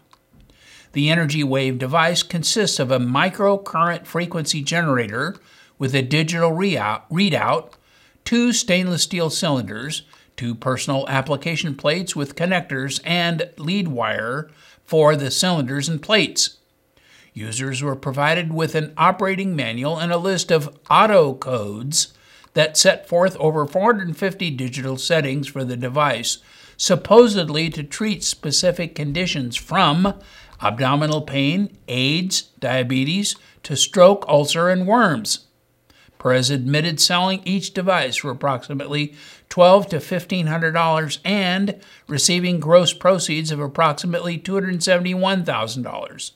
The 0.94 1.10
Energy 1.10 1.44
Wave 1.44 1.78
device 1.78 2.24
consists 2.24 2.80
of 2.80 2.90
a 2.90 3.00
microcurrent 3.00 4.08
frequency 4.08 4.64
generator 4.64 5.36
with 5.78 5.94
a 5.94 6.02
digital 6.02 6.52
readout, 6.52 7.74
two 8.26 8.52
stainless 8.52 9.04
steel 9.04 9.30
cylinders, 9.30 10.02
two 10.36 10.56
personal 10.56 11.08
application 11.08 11.76
plates 11.76 12.16
with 12.16 12.36
connectors, 12.36 13.00
and 13.04 13.50
lead 13.58 13.90
wire 13.90 14.50
for 14.84 15.16
the 15.16 15.30
cylinders 15.30 15.88
and 15.88 16.02
plates. 16.02 16.58
Users 17.34 17.84
were 17.84 17.96
provided 17.96 18.52
with 18.52 18.74
an 18.74 18.94
operating 18.98 19.56
manual 19.56 20.00
and 20.00 20.12
a 20.12 20.18
list 20.18 20.52
of 20.52 20.76
auto 20.90 21.36
codes 21.36 22.14
that 22.54 22.78
set 22.78 23.08
forth 23.08 23.38
over 23.38 23.68
450 23.68 24.50
digital 24.52 24.98
settings 24.98 25.48
for 25.48 25.64
the 25.64 25.78
device, 25.78 26.40
supposedly 26.78 27.70
to 27.70 27.84
treat 27.84 28.24
specific 28.24 28.96
conditions 28.96 29.56
from 29.56 30.16
abdominal 30.62 31.22
pain, 31.22 31.78
AIDS, 31.88 32.44
diabetes, 32.60 33.36
to 33.64 33.76
stroke, 33.76 34.26
ulcer, 34.28 34.70
and 34.70 34.88
worms. 34.88 35.48
Perez 36.20 36.50
admitted 36.50 37.00
selling 37.00 37.42
each 37.46 37.74
device 37.74 38.18
for 38.18 38.30
approximately 38.30 39.16
12 39.48 39.88
to 39.90 39.98
$1,500 39.98 41.20
and 41.24 41.80
receiving 42.08 42.60
gross 42.60 42.92
proceeds 42.94 43.52
of 43.52 43.60
approximately 43.60 44.38
$271,000. 44.38 46.32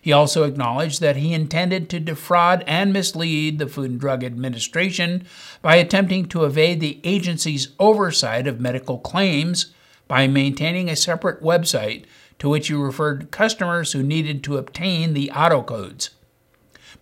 He 0.00 0.12
also 0.12 0.44
acknowledged 0.44 1.00
that 1.00 1.16
he 1.16 1.32
intended 1.32 1.88
to 1.88 1.98
defraud 1.98 2.62
and 2.66 2.92
mislead 2.92 3.58
the 3.58 3.66
Food 3.66 3.92
and 3.92 3.98
Drug 3.98 4.22
Administration 4.22 5.24
by 5.62 5.76
attempting 5.76 6.26
to 6.26 6.44
evade 6.44 6.80
the 6.80 7.00
agency's 7.04 7.68
oversight 7.78 8.46
of 8.46 8.60
medical 8.60 8.98
claims 8.98 9.72
by 10.06 10.26
maintaining 10.26 10.90
a 10.90 10.96
separate 10.96 11.42
website 11.42 12.04
to 12.38 12.48
which 12.48 12.68
he 12.68 12.74
referred 12.74 13.30
customers 13.30 13.92
who 13.92 14.02
needed 14.02 14.42
to 14.44 14.56
obtain 14.56 15.14
the 15.14 15.30
auto 15.30 15.62
codes. 15.62 16.10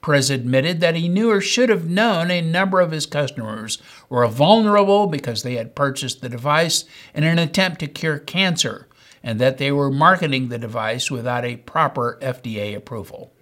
Perez 0.02 0.30
admitted 0.30 0.80
that 0.80 0.96
he 0.96 1.08
knew 1.08 1.30
or 1.30 1.40
should 1.40 1.68
have 1.68 1.88
known 1.88 2.30
a 2.30 2.40
number 2.40 2.80
of 2.80 2.90
his 2.90 3.06
customers 3.06 3.78
were 4.08 4.26
vulnerable 4.26 5.06
because 5.06 5.42
they 5.42 5.54
had 5.54 5.76
purchased 5.76 6.20
the 6.20 6.28
device 6.28 6.84
in 7.14 7.22
an 7.22 7.38
attempt 7.38 7.78
to 7.80 7.86
cure 7.86 8.18
cancer 8.18 8.88
and 9.22 9.38
that 9.38 9.58
they 9.58 9.70
were 9.70 9.90
marketing 9.90 10.48
the 10.48 10.58
device 10.58 11.10
without 11.10 11.44
a 11.44 11.56
proper 11.56 12.18
FDA 12.20 12.74
approval. 12.74 13.32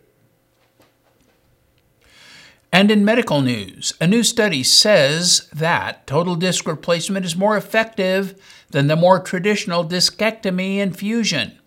And 2.72 2.90
in 2.90 3.04
medical 3.04 3.40
news, 3.40 3.94
a 4.00 4.06
new 4.06 4.22
study 4.22 4.62
says 4.62 5.48
that 5.52 6.06
total 6.06 6.36
disc 6.36 6.66
replacement 6.66 7.24
is 7.24 7.34
more 7.34 7.56
effective 7.56 8.40
than 8.70 8.86
the 8.86 8.96
more 8.96 9.18
traditional 9.18 9.84
discectomy 9.84 10.76
and 10.76 10.96
fusion. 10.96 11.58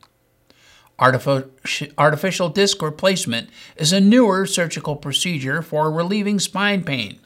Artificial 1.00 2.50
disc 2.50 2.82
replacement 2.82 3.50
is 3.76 3.92
a 3.92 4.00
newer 4.00 4.46
surgical 4.46 4.96
procedure 4.96 5.62
for 5.62 5.92
relieving 5.92 6.40
spine 6.40 6.84
pain. 6.84 7.20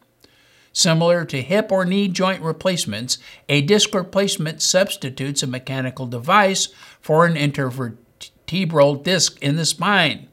Similar 0.74 1.26
to 1.26 1.42
hip 1.42 1.72
or 1.72 1.86
knee 1.86 2.08
joint 2.08 2.42
replacements, 2.42 3.18
a 3.50 3.62
disc 3.62 3.94
replacement 3.94 4.62
substitutes 4.62 5.44
a 5.44 5.48
mechanical 5.48 6.06
device 6.06 6.70
for 7.02 7.26
an 7.26 7.36
intervertebral 7.36 9.04
disc 9.04 9.38
in 9.42 9.56
the 9.56 9.66
spine. 9.66 10.28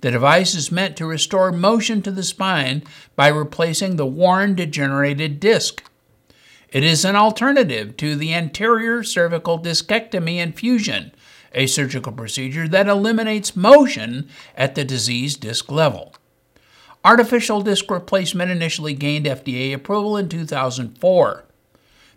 The 0.00 0.10
device 0.10 0.54
is 0.54 0.70
meant 0.70 0.96
to 0.98 1.06
restore 1.06 1.50
motion 1.50 2.02
to 2.02 2.10
the 2.10 2.22
spine 2.22 2.82
by 3.16 3.28
replacing 3.28 3.96
the 3.96 4.06
worn 4.06 4.54
degenerated 4.54 5.40
disc. 5.40 5.82
It 6.70 6.84
is 6.84 7.04
an 7.04 7.16
alternative 7.16 7.96
to 7.98 8.14
the 8.14 8.34
anterior 8.34 9.02
cervical 9.02 9.58
discectomy 9.58 10.36
and 10.36 10.54
fusion, 10.54 11.12
a 11.54 11.66
surgical 11.66 12.12
procedure 12.12 12.68
that 12.68 12.88
eliminates 12.88 13.56
motion 13.56 14.28
at 14.56 14.74
the 14.74 14.84
diseased 14.84 15.40
disc 15.40 15.70
level. 15.70 16.14
Artificial 17.04 17.60
disc 17.60 17.90
replacement 17.90 18.50
initially 18.50 18.94
gained 18.94 19.26
FDA 19.26 19.74
approval 19.74 20.16
in 20.16 20.28
2004. 20.28 21.44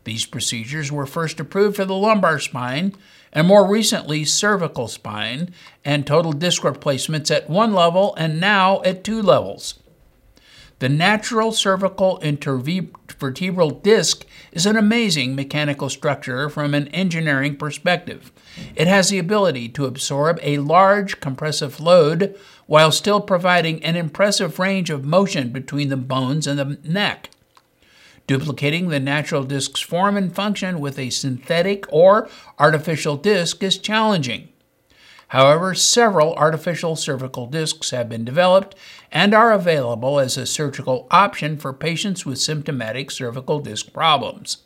These 0.05 0.25
procedures 0.25 0.91
were 0.91 1.05
first 1.05 1.39
approved 1.39 1.75
for 1.75 1.83
the 1.83 1.93
lumbar 1.93 2.39
spine 2.39 2.93
and 3.33 3.45
more 3.45 3.67
recently 3.67 4.23
cervical 4.23 4.87
spine 4.87 5.53
and 5.83 6.07
total 6.07 6.31
disc 6.31 6.63
replacements 6.63 7.29
at 7.29 7.49
one 7.49 7.73
level 7.73 8.15
and 8.15 8.39
now 8.39 8.81
at 8.83 9.03
two 9.03 9.21
levels. 9.21 9.79
The 10.79 10.89
natural 10.89 11.51
cervical 11.51 12.19
intervertebral 12.19 13.81
disc 13.81 14.25
is 14.51 14.65
an 14.65 14.77
amazing 14.77 15.35
mechanical 15.35 15.89
structure 15.89 16.49
from 16.49 16.73
an 16.73 16.87
engineering 16.89 17.57
perspective. 17.57 18.31
It 18.75 18.87
has 18.87 19.09
the 19.09 19.19
ability 19.19 19.69
to 19.69 19.85
absorb 19.85 20.39
a 20.41 20.57
large 20.57 21.19
compressive 21.19 21.79
load 21.79 22.35
while 22.65 22.91
still 22.91 23.21
providing 23.21 23.83
an 23.83 23.95
impressive 23.95 24.59
range 24.59 24.89
of 24.89 25.05
motion 25.05 25.49
between 25.49 25.89
the 25.89 25.97
bones 25.97 26.47
and 26.47 26.59
the 26.59 26.77
neck. 26.83 27.29
Duplicating 28.27 28.89
the 28.89 28.99
natural 28.99 29.43
disc's 29.43 29.79
form 29.79 30.17
and 30.17 30.35
function 30.35 30.79
with 30.79 30.99
a 30.99 31.09
synthetic 31.09 31.85
or 31.89 32.29
artificial 32.59 33.15
disc 33.15 33.63
is 33.63 33.77
challenging. 33.77 34.49
However, 35.29 35.73
several 35.73 36.33
artificial 36.35 36.95
cervical 36.95 37.47
discs 37.47 37.89
have 37.91 38.07
been 38.07 38.23
developed 38.23 38.75
and 39.11 39.33
are 39.33 39.51
available 39.51 40.19
as 40.19 40.37
a 40.37 40.45
surgical 40.45 41.07
option 41.11 41.57
for 41.57 41.73
patients 41.73 42.25
with 42.25 42.39
symptomatic 42.39 43.11
cervical 43.11 43.59
disc 43.59 43.91
problems. 43.91 44.57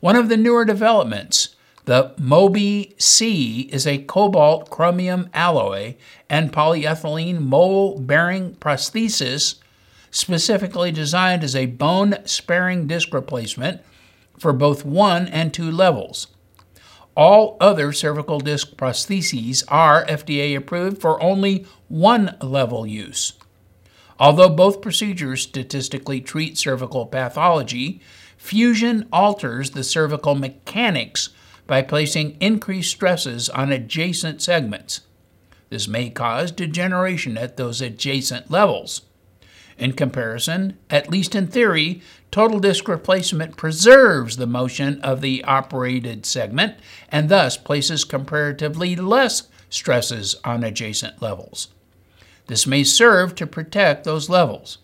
One 0.00 0.14
of 0.14 0.28
the 0.28 0.36
newer 0.36 0.64
developments, 0.64 1.56
the 1.88 2.12
Mobi 2.20 2.92
C, 3.00 3.62
is 3.72 3.86
a 3.86 3.96
cobalt 3.96 4.68
chromium 4.68 5.30
alloy 5.32 5.94
and 6.28 6.52
polyethylene 6.52 7.40
mobile 7.40 7.98
bearing 7.98 8.56
prosthesis 8.56 9.54
specifically 10.10 10.92
designed 10.92 11.42
as 11.42 11.56
a 11.56 11.64
bone 11.64 12.18
sparing 12.26 12.86
disc 12.86 13.14
replacement 13.14 13.80
for 14.38 14.52
both 14.52 14.84
one 14.84 15.28
and 15.28 15.54
two 15.54 15.70
levels. 15.70 16.26
All 17.16 17.56
other 17.58 17.94
cervical 17.94 18.38
disc 18.38 18.76
prostheses 18.76 19.64
are 19.68 20.04
FDA 20.04 20.54
approved 20.54 21.00
for 21.00 21.22
only 21.22 21.64
one 21.88 22.36
level 22.42 22.86
use. 22.86 23.32
Although 24.20 24.50
both 24.50 24.82
procedures 24.82 25.40
statistically 25.40 26.20
treat 26.20 26.58
cervical 26.58 27.06
pathology, 27.06 28.02
fusion 28.36 29.08
alters 29.10 29.70
the 29.70 29.82
cervical 29.82 30.34
mechanics 30.34 31.30
by 31.68 31.82
placing 31.82 32.36
increased 32.40 32.90
stresses 32.90 33.48
on 33.50 33.70
adjacent 33.70 34.42
segments. 34.42 35.02
This 35.68 35.86
may 35.86 36.10
cause 36.10 36.50
degeneration 36.50 37.38
at 37.38 37.56
those 37.56 37.80
adjacent 37.80 38.50
levels. 38.50 39.02
In 39.76 39.92
comparison, 39.92 40.76
at 40.90 41.10
least 41.10 41.36
in 41.36 41.46
theory, 41.46 42.02
total 42.32 42.58
disc 42.58 42.88
replacement 42.88 43.56
preserves 43.56 44.36
the 44.36 44.46
motion 44.46 45.00
of 45.02 45.20
the 45.20 45.44
operated 45.44 46.26
segment 46.26 46.74
and 47.10 47.28
thus 47.28 47.56
places 47.56 48.02
comparatively 48.02 48.96
less 48.96 49.46
stresses 49.70 50.34
on 50.44 50.64
adjacent 50.64 51.22
levels. 51.22 51.68
This 52.46 52.66
may 52.66 52.82
serve 52.82 53.34
to 53.36 53.46
protect 53.46 54.04
those 54.04 54.30
levels. 54.30 54.78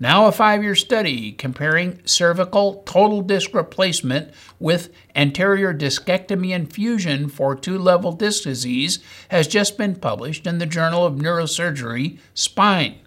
Now, 0.00 0.26
a 0.26 0.32
five 0.32 0.62
year 0.62 0.76
study 0.76 1.32
comparing 1.32 2.00
cervical 2.04 2.84
total 2.86 3.20
disc 3.20 3.52
replacement 3.52 4.32
with 4.60 4.90
anterior 5.16 5.74
discectomy 5.74 6.54
and 6.54 6.72
fusion 6.72 7.28
for 7.28 7.56
two 7.56 7.78
level 7.78 8.12
disc 8.12 8.44
disease 8.44 9.00
has 9.30 9.48
just 9.48 9.76
been 9.76 9.96
published 9.96 10.46
in 10.46 10.58
the 10.58 10.66
Journal 10.66 11.04
of 11.04 11.16
Neurosurgery 11.16 12.18
Spine. 12.32 13.00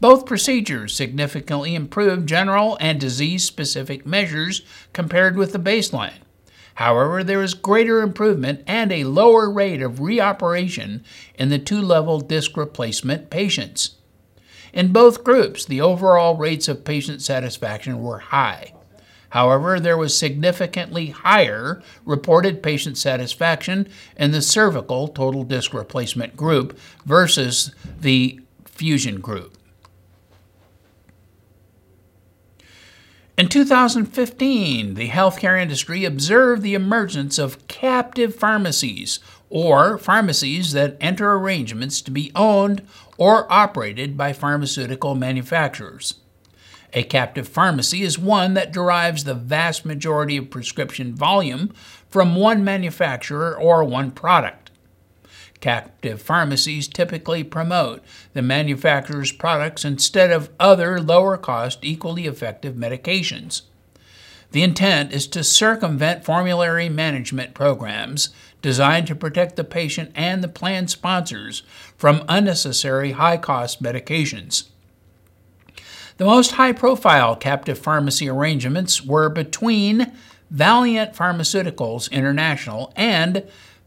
Both 0.00 0.26
procedures 0.26 0.94
significantly 0.94 1.74
improve 1.74 2.26
general 2.26 2.78
and 2.80 3.00
disease 3.00 3.44
specific 3.44 4.06
measures 4.06 4.62
compared 4.92 5.36
with 5.36 5.52
the 5.52 5.58
baseline. 5.58 6.20
However, 6.74 7.24
there 7.24 7.42
is 7.42 7.54
greater 7.54 8.02
improvement 8.02 8.62
and 8.68 8.92
a 8.92 9.02
lower 9.02 9.50
rate 9.50 9.82
of 9.82 9.94
reoperation 9.94 11.02
in 11.34 11.48
the 11.48 11.58
two 11.58 11.82
level 11.82 12.20
disc 12.20 12.56
replacement 12.56 13.30
patients. 13.30 13.97
In 14.72 14.92
both 14.92 15.24
groups, 15.24 15.64
the 15.64 15.80
overall 15.80 16.36
rates 16.36 16.68
of 16.68 16.84
patient 16.84 17.22
satisfaction 17.22 18.02
were 18.02 18.18
high. 18.18 18.74
However, 19.30 19.78
there 19.78 19.96
was 19.96 20.16
significantly 20.16 21.06
higher 21.08 21.82
reported 22.04 22.62
patient 22.62 22.96
satisfaction 22.96 23.88
in 24.16 24.30
the 24.30 24.40
cervical 24.40 25.08
total 25.08 25.44
disc 25.44 25.74
replacement 25.74 26.36
group 26.36 26.78
versus 27.04 27.74
the 28.00 28.40
fusion 28.64 29.20
group. 29.20 29.54
In 33.36 33.48
2015, 33.48 34.94
the 34.94 35.10
healthcare 35.10 35.60
industry 35.60 36.04
observed 36.04 36.62
the 36.62 36.74
emergence 36.74 37.38
of 37.38 37.68
captive 37.68 38.34
pharmacies, 38.34 39.20
or 39.50 39.98
pharmacies 39.98 40.72
that 40.72 40.96
enter 41.00 41.32
arrangements 41.32 42.00
to 42.02 42.10
be 42.10 42.32
owned 42.34 42.86
or 43.16 43.50
operated 43.52 44.16
by 44.16 44.32
pharmaceutical 44.32 45.14
manufacturers. 45.14 46.14
A 46.94 47.02
captive 47.02 47.48
pharmacy 47.48 48.02
is 48.02 48.18
one 48.18 48.54
that 48.54 48.72
derives 48.72 49.24
the 49.24 49.34
vast 49.34 49.84
majority 49.84 50.36
of 50.36 50.50
prescription 50.50 51.14
volume 51.14 51.72
from 52.08 52.34
one 52.34 52.64
manufacturer 52.64 53.56
or 53.56 53.84
one 53.84 54.10
product. 54.10 54.70
Captive 55.60 56.22
pharmacies 56.22 56.86
typically 56.86 57.42
promote 57.42 58.02
the 58.32 58.42
manufacturer's 58.42 59.32
products 59.32 59.84
instead 59.84 60.30
of 60.30 60.50
other 60.60 61.00
lower 61.00 61.36
cost, 61.36 61.80
equally 61.82 62.26
effective 62.26 62.74
medications. 62.74 63.62
The 64.52 64.62
intent 64.62 65.12
is 65.12 65.26
to 65.28 65.44
circumvent 65.44 66.24
formulary 66.24 66.88
management 66.88 67.52
programs 67.52 68.30
designed 68.68 69.06
to 69.06 69.14
protect 69.14 69.56
the 69.56 69.64
patient 69.64 70.10
and 70.14 70.44
the 70.44 70.48
plan 70.48 70.86
sponsors 70.86 71.62
from 71.96 72.22
unnecessary 72.28 73.12
high 73.12 73.38
cost 73.38 73.82
medications. 73.82 74.68
The 76.18 76.26
most 76.26 76.50
high 76.50 76.72
profile 76.72 77.34
captive 77.34 77.78
pharmacy 77.78 78.28
arrangements 78.28 79.02
were 79.02 79.30
between 79.30 80.12
Valeant 80.50 81.14
Pharmaceuticals 81.14 82.12
International 82.12 82.92
and 82.94 83.42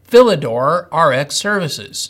Philidor 0.09 0.87
RX 0.91 1.35
Services, 1.35 2.09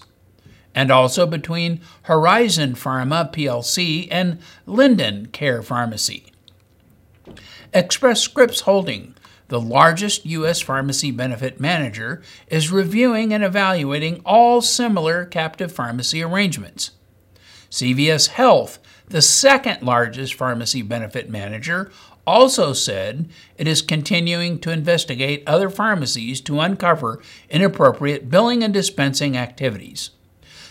and 0.73 0.89
also 0.91 1.25
between 1.25 1.81
Horizon 2.03 2.75
Pharma 2.75 3.33
plc 3.33 4.07
and 4.09 4.39
Linden 4.65 5.25
Care 5.33 5.61
Pharmacy. 5.61 6.31
Express 7.73 8.21
Scripts 8.21 8.61
Holding, 8.61 9.13
the 9.51 9.59
largest 9.59 10.25
U.S. 10.25 10.61
pharmacy 10.61 11.11
benefit 11.11 11.59
manager, 11.59 12.21
is 12.47 12.71
reviewing 12.71 13.33
and 13.33 13.43
evaluating 13.43 14.21
all 14.25 14.61
similar 14.61 15.25
captive 15.25 15.73
pharmacy 15.73 16.23
arrangements. 16.23 16.91
CVS 17.69 18.29
Health, 18.29 18.79
the 19.09 19.21
second 19.21 19.83
largest 19.83 20.35
pharmacy 20.35 20.81
benefit 20.81 21.29
manager, 21.29 21.91
also 22.25 22.71
said 22.71 23.27
it 23.57 23.67
is 23.67 23.81
continuing 23.81 24.57
to 24.57 24.71
investigate 24.71 25.43
other 25.45 25.69
pharmacies 25.69 26.39
to 26.39 26.61
uncover 26.61 27.21
inappropriate 27.49 28.29
billing 28.29 28.63
and 28.63 28.73
dispensing 28.73 29.35
activities. 29.35 30.11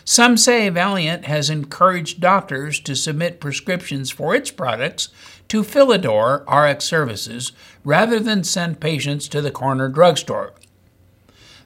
Some 0.04 0.36
say 0.36 0.68
Valeant 0.68 1.26
has 1.26 1.50
encouraged 1.50 2.20
doctors 2.20 2.80
to 2.80 2.96
submit 2.96 3.40
prescriptions 3.40 4.10
for 4.10 4.34
its 4.34 4.50
products 4.50 5.08
to 5.48 5.62
Philidor 5.62 6.44
RX 6.48 6.84
Services 6.84 7.52
rather 7.84 8.18
than 8.18 8.44
send 8.44 8.80
patients 8.80 9.28
to 9.28 9.40
the 9.40 9.50
corner 9.50 9.88
drugstore. 9.88 10.52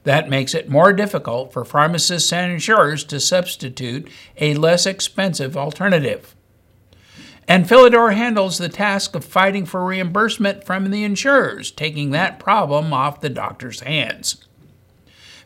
That 0.03 0.29
makes 0.29 0.53
it 0.53 0.69
more 0.69 0.93
difficult 0.93 1.51
for 1.51 1.65
pharmacists 1.65 2.31
and 2.31 2.51
insurers 2.51 3.03
to 3.05 3.19
substitute 3.19 4.07
a 4.37 4.53
less 4.53 4.85
expensive 4.85 5.57
alternative. 5.57 6.35
And 7.47 7.65
Philidor 7.65 8.15
handles 8.15 8.57
the 8.57 8.69
task 8.69 9.15
of 9.15 9.23
fighting 9.23 9.65
for 9.65 9.85
reimbursement 9.85 10.63
from 10.63 10.89
the 10.89 11.03
insurers, 11.03 11.71
taking 11.71 12.11
that 12.11 12.39
problem 12.39 12.93
off 12.93 13.21
the 13.21 13.29
doctor's 13.29 13.81
hands. 13.81 14.45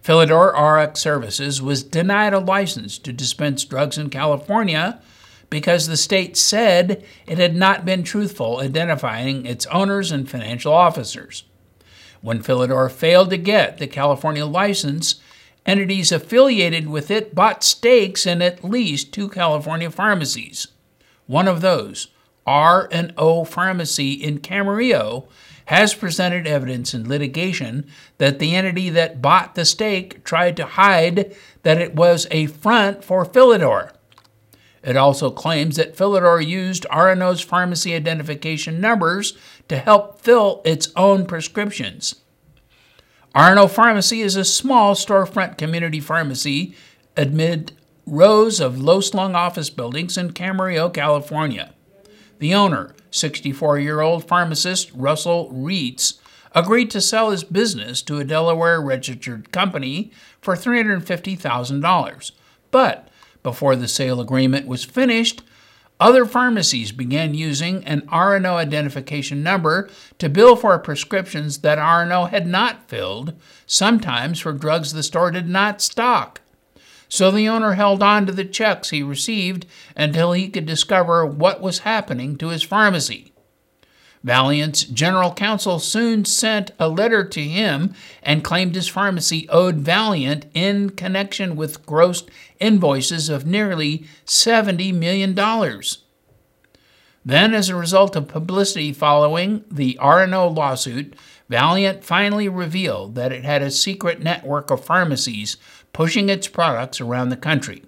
Philidor 0.09 0.57
RX 0.57 0.99
Services 0.99 1.61
was 1.61 1.83
denied 1.83 2.33
a 2.33 2.39
license 2.39 2.97
to 2.97 3.13
dispense 3.13 3.63
drugs 3.63 3.95
in 3.95 4.09
California 4.09 4.99
because 5.51 5.85
the 5.85 5.95
state 5.95 6.35
said 6.35 7.05
it 7.27 7.37
had 7.37 7.55
not 7.55 7.85
been 7.85 8.01
truthful 8.01 8.59
identifying 8.59 9.45
its 9.45 9.67
owners 9.67 10.11
and 10.11 10.27
financial 10.27 10.73
officers. 10.73 11.43
When 12.21 12.41
Philidor 12.41 12.89
failed 12.89 13.29
to 13.29 13.37
get 13.37 13.77
the 13.77 13.85
California 13.85 14.47
license, 14.47 15.21
entities 15.63 16.11
affiliated 16.11 16.89
with 16.89 17.11
it 17.11 17.35
bought 17.35 17.63
stakes 17.63 18.25
in 18.25 18.41
at 18.41 18.63
least 18.63 19.13
two 19.13 19.29
California 19.29 19.91
pharmacies. 19.91 20.69
One 21.27 21.47
of 21.47 21.61
those, 21.61 22.07
R&O 22.47 23.45
Pharmacy 23.45 24.13
in 24.13 24.39
Camarillo, 24.39 25.27
has 25.69 25.93
presented 25.93 26.47
evidence 26.47 26.95
in 26.95 27.07
litigation 27.07 27.85
that 28.17 28.39
the 28.39 28.55
entity 28.55 28.89
that 28.89 29.21
bought 29.21 29.53
the 29.53 29.63
stake 29.63 30.23
tried 30.23 30.57
to 30.57 30.65
hide 30.65 31.31
that 31.61 31.79
it 31.79 31.93
was 31.93 32.25
a 32.31 32.47
front 32.47 33.03
for 33.03 33.23
Philidor. 33.23 33.91
It 34.81 34.97
also 34.97 35.29
claims 35.29 35.75
that 35.75 35.95
Philidor 35.95 36.43
used 36.43 36.87
R&O's 36.89 37.41
pharmacy 37.41 37.93
identification 37.93 38.81
numbers 38.81 39.37
to 39.67 39.77
help 39.77 40.19
fill 40.19 40.63
its 40.65 40.91
own 40.95 41.27
prescriptions. 41.27 42.15
R&O 43.35 43.67
Pharmacy 43.67 44.21
is 44.21 44.35
a 44.35 44.45
small 44.45 44.95
storefront 44.95 45.59
community 45.59 45.99
pharmacy 45.99 46.73
amid 47.15 47.73
rows 48.07 48.59
of 48.59 48.81
low 48.81 49.01
slung 49.01 49.35
office 49.35 49.69
buildings 49.69 50.17
in 50.17 50.31
Camarillo, 50.31 50.91
California. 50.91 51.75
The 52.39 52.55
owner, 52.55 52.95
64 53.11 53.79
year 53.79 54.01
old 54.01 54.27
pharmacist 54.27 54.91
Russell 54.93 55.51
Reitz, 55.51 56.19
agreed 56.53 56.89
to 56.91 57.01
sell 57.01 57.31
his 57.31 57.43
business 57.43 58.01
to 58.03 58.17
a 58.17 58.23
Delaware 58.23 58.81
registered 58.81 59.51
company 59.51 60.11
for 60.41 60.55
$350,000. 60.55 62.31
But 62.71 63.07
before 63.43 63.75
the 63.75 63.87
sale 63.87 64.19
agreement 64.19 64.67
was 64.67 64.83
finished, 64.83 65.43
other 65.99 66.25
pharmacies 66.25 66.93
began 66.93 67.33
using 67.33 67.83
an 67.83 68.07
R&O 68.09 68.55
identification 68.55 69.43
number 69.43 69.89
to 70.17 70.29
bill 70.29 70.55
for 70.55 70.77
prescriptions 70.79 71.59
that 71.59 71.77
R&O 71.77 72.25
had 72.25 72.47
not 72.47 72.87
filled, 72.87 73.33
sometimes 73.65 74.39
for 74.39 74.53
drugs 74.53 74.93
the 74.93 75.03
store 75.03 75.31
did 75.31 75.49
not 75.49 75.81
stock. 75.81 76.39
So 77.09 77.31
the 77.31 77.49
owner 77.49 77.73
held 77.73 78.03
on 78.03 78.27
to 78.27 78.31
the 78.31 78.45
checks 78.45 78.91
he 78.91 79.01
received 79.01 79.65
until 79.95 80.31
he 80.31 80.47
could 80.47 80.67
discover 80.67 81.25
what 81.25 81.59
was 81.59 81.79
happening 81.79 82.37
to 82.37 82.49
his 82.49 82.63
pharmacy. 82.63 83.33
Valeant's 84.23 84.83
general 84.83 85.33
counsel 85.33 85.79
soon 85.79 86.25
sent 86.25 86.71
a 86.77 86.89
letter 86.89 87.23
to 87.23 87.41
him 87.41 87.93
and 88.21 88.43
claimed 88.43 88.75
his 88.75 88.87
pharmacy 88.87 89.47
owed 89.49 89.77
Valeant 89.77 90.45
in 90.53 90.89
connection 90.91 91.55
with 91.55 91.85
gross 91.85 92.23
invoices 92.59 93.29
of 93.29 93.45
nearly 93.45 94.05
$70 94.25 94.93
million. 94.93 95.33
Then, 97.25 97.53
as 97.53 97.69
a 97.69 97.75
result 97.75 98.15
of 98.15 98.27
publicity 98.27 98.91
following 98.91 99.63
the 99.71 99.97
R&O 99.99 100.47
lawsuit, 100.49 101.15
Valeant 101.47 102.03
finally 102.03 102.47
revealed 102.47 103.15
that 103.15 103.31
it 103.31 103.43
had 103.43 103.61
a 103.61 103.71
secret 103.71 104.21
network 104.21 104.69
of 104.69 104.85
pharmacies 104.85 105.57
pushing 105.93 106.29
its 106.29 106.47
products 106.47 107.01
around 107.01 107.29
the 107.29 107.37
country. 107.37 107.83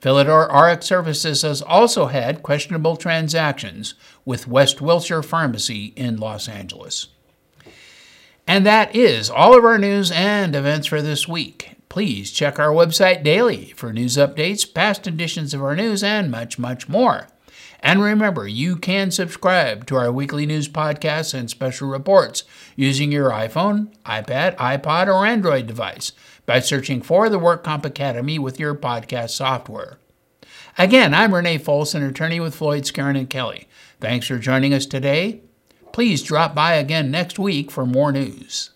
Philidor 0.00 0.52
RX 0.52 0.84
Services 0.84 1.42
has 1.42 1.62
also 1.62 2.06
had 2.06 2.42
questionable 2.42 2.96
transactions 2.96 3.94
with 4.24 4.48
West 4.48 4.80
Wilshire 4.80 5.22
Pharmacy 5.22 5.92
in 5.94 6.16
Los 6.16 6.48
Angeles. 6.48 7.08
And 8.48 8.66
that 8.66 8.96
is 8.96 9.30
all 9.30 9.56
of 9.56 9.64
our 9.64 9.78
news 9.78 10.10
and 10.10 10.56
events 10.56 10.88
for 10.88 11.00
this 11.00 11.28
week. 11.28 11.76
Please 11.88 12.32
check 12.32 12.58
our 12.58 12.70
website 12.70 13.22
daily 13.22 13.66
for 13.76 13.92
news 13.92 14.16
updates, 14.16 14.72
past 14.72 15.06
editions 15.06 15.54
of 15.54 15.62
our 15.62 15.76
news, 15.76 16.02
and 16.02 16.30
much, 16.30 16.58
much 16.58 16.88
more. 16.88 17.28
And 17.78 18.02
remember, 18.02 18.46
you 18.46 18.76
can 18.76 19.10
subscribe 19.10 19.86
to 19.86 19.96
our 19.96 20.10
weekly 20.10 20.46
news 20.46 20.68
podcasts 20.68 21.34
and 21.34 21.50
special 21.50 21.88
reports 21.88 22.44
using 22.76 23.12
your 23.12 23.30
iPhone, 23.30 23.92
iPad, 24.04 24.56
iPod, 24.56 25.08
or 25.08 25.26
Android 25.26 25.66
device 25.66 26.12
by 26.46 26.60
searching 26.60 27.02
for 27.02 27.28
the 27.28 27.38
WorkComp 27.38 27.84
Academy 27.84 28.38
with 28.38 28.58
your 28.58 28.74
podcast 28.74 29.30
software. 29.30 29.98
Again, 30.76 31.14
I'm 31.14 31.34
Renee 31.34 31.58
Folsom, 31.58 32.02
attorney 32.02 32.40
with 32.40 32.54
Floyd, 32.54 32.84
Skeren, 32.84 33.18
and 33.18 33.30
Kelly. 33.30 33.68
Thanks 34.00 34.26
for 34.26 34.38
joining 34.38 34.74
us 34.74 34.86
today. 34.86 35.42
Please 35.92 36.22
drop 36.22 36.54
by 36.54 36.74
again 36.74 37.10
next 37.10 37.38
week 37.38 37.70
for 37.70 37.86
more 37.86 38.10
news. 38.10 38.71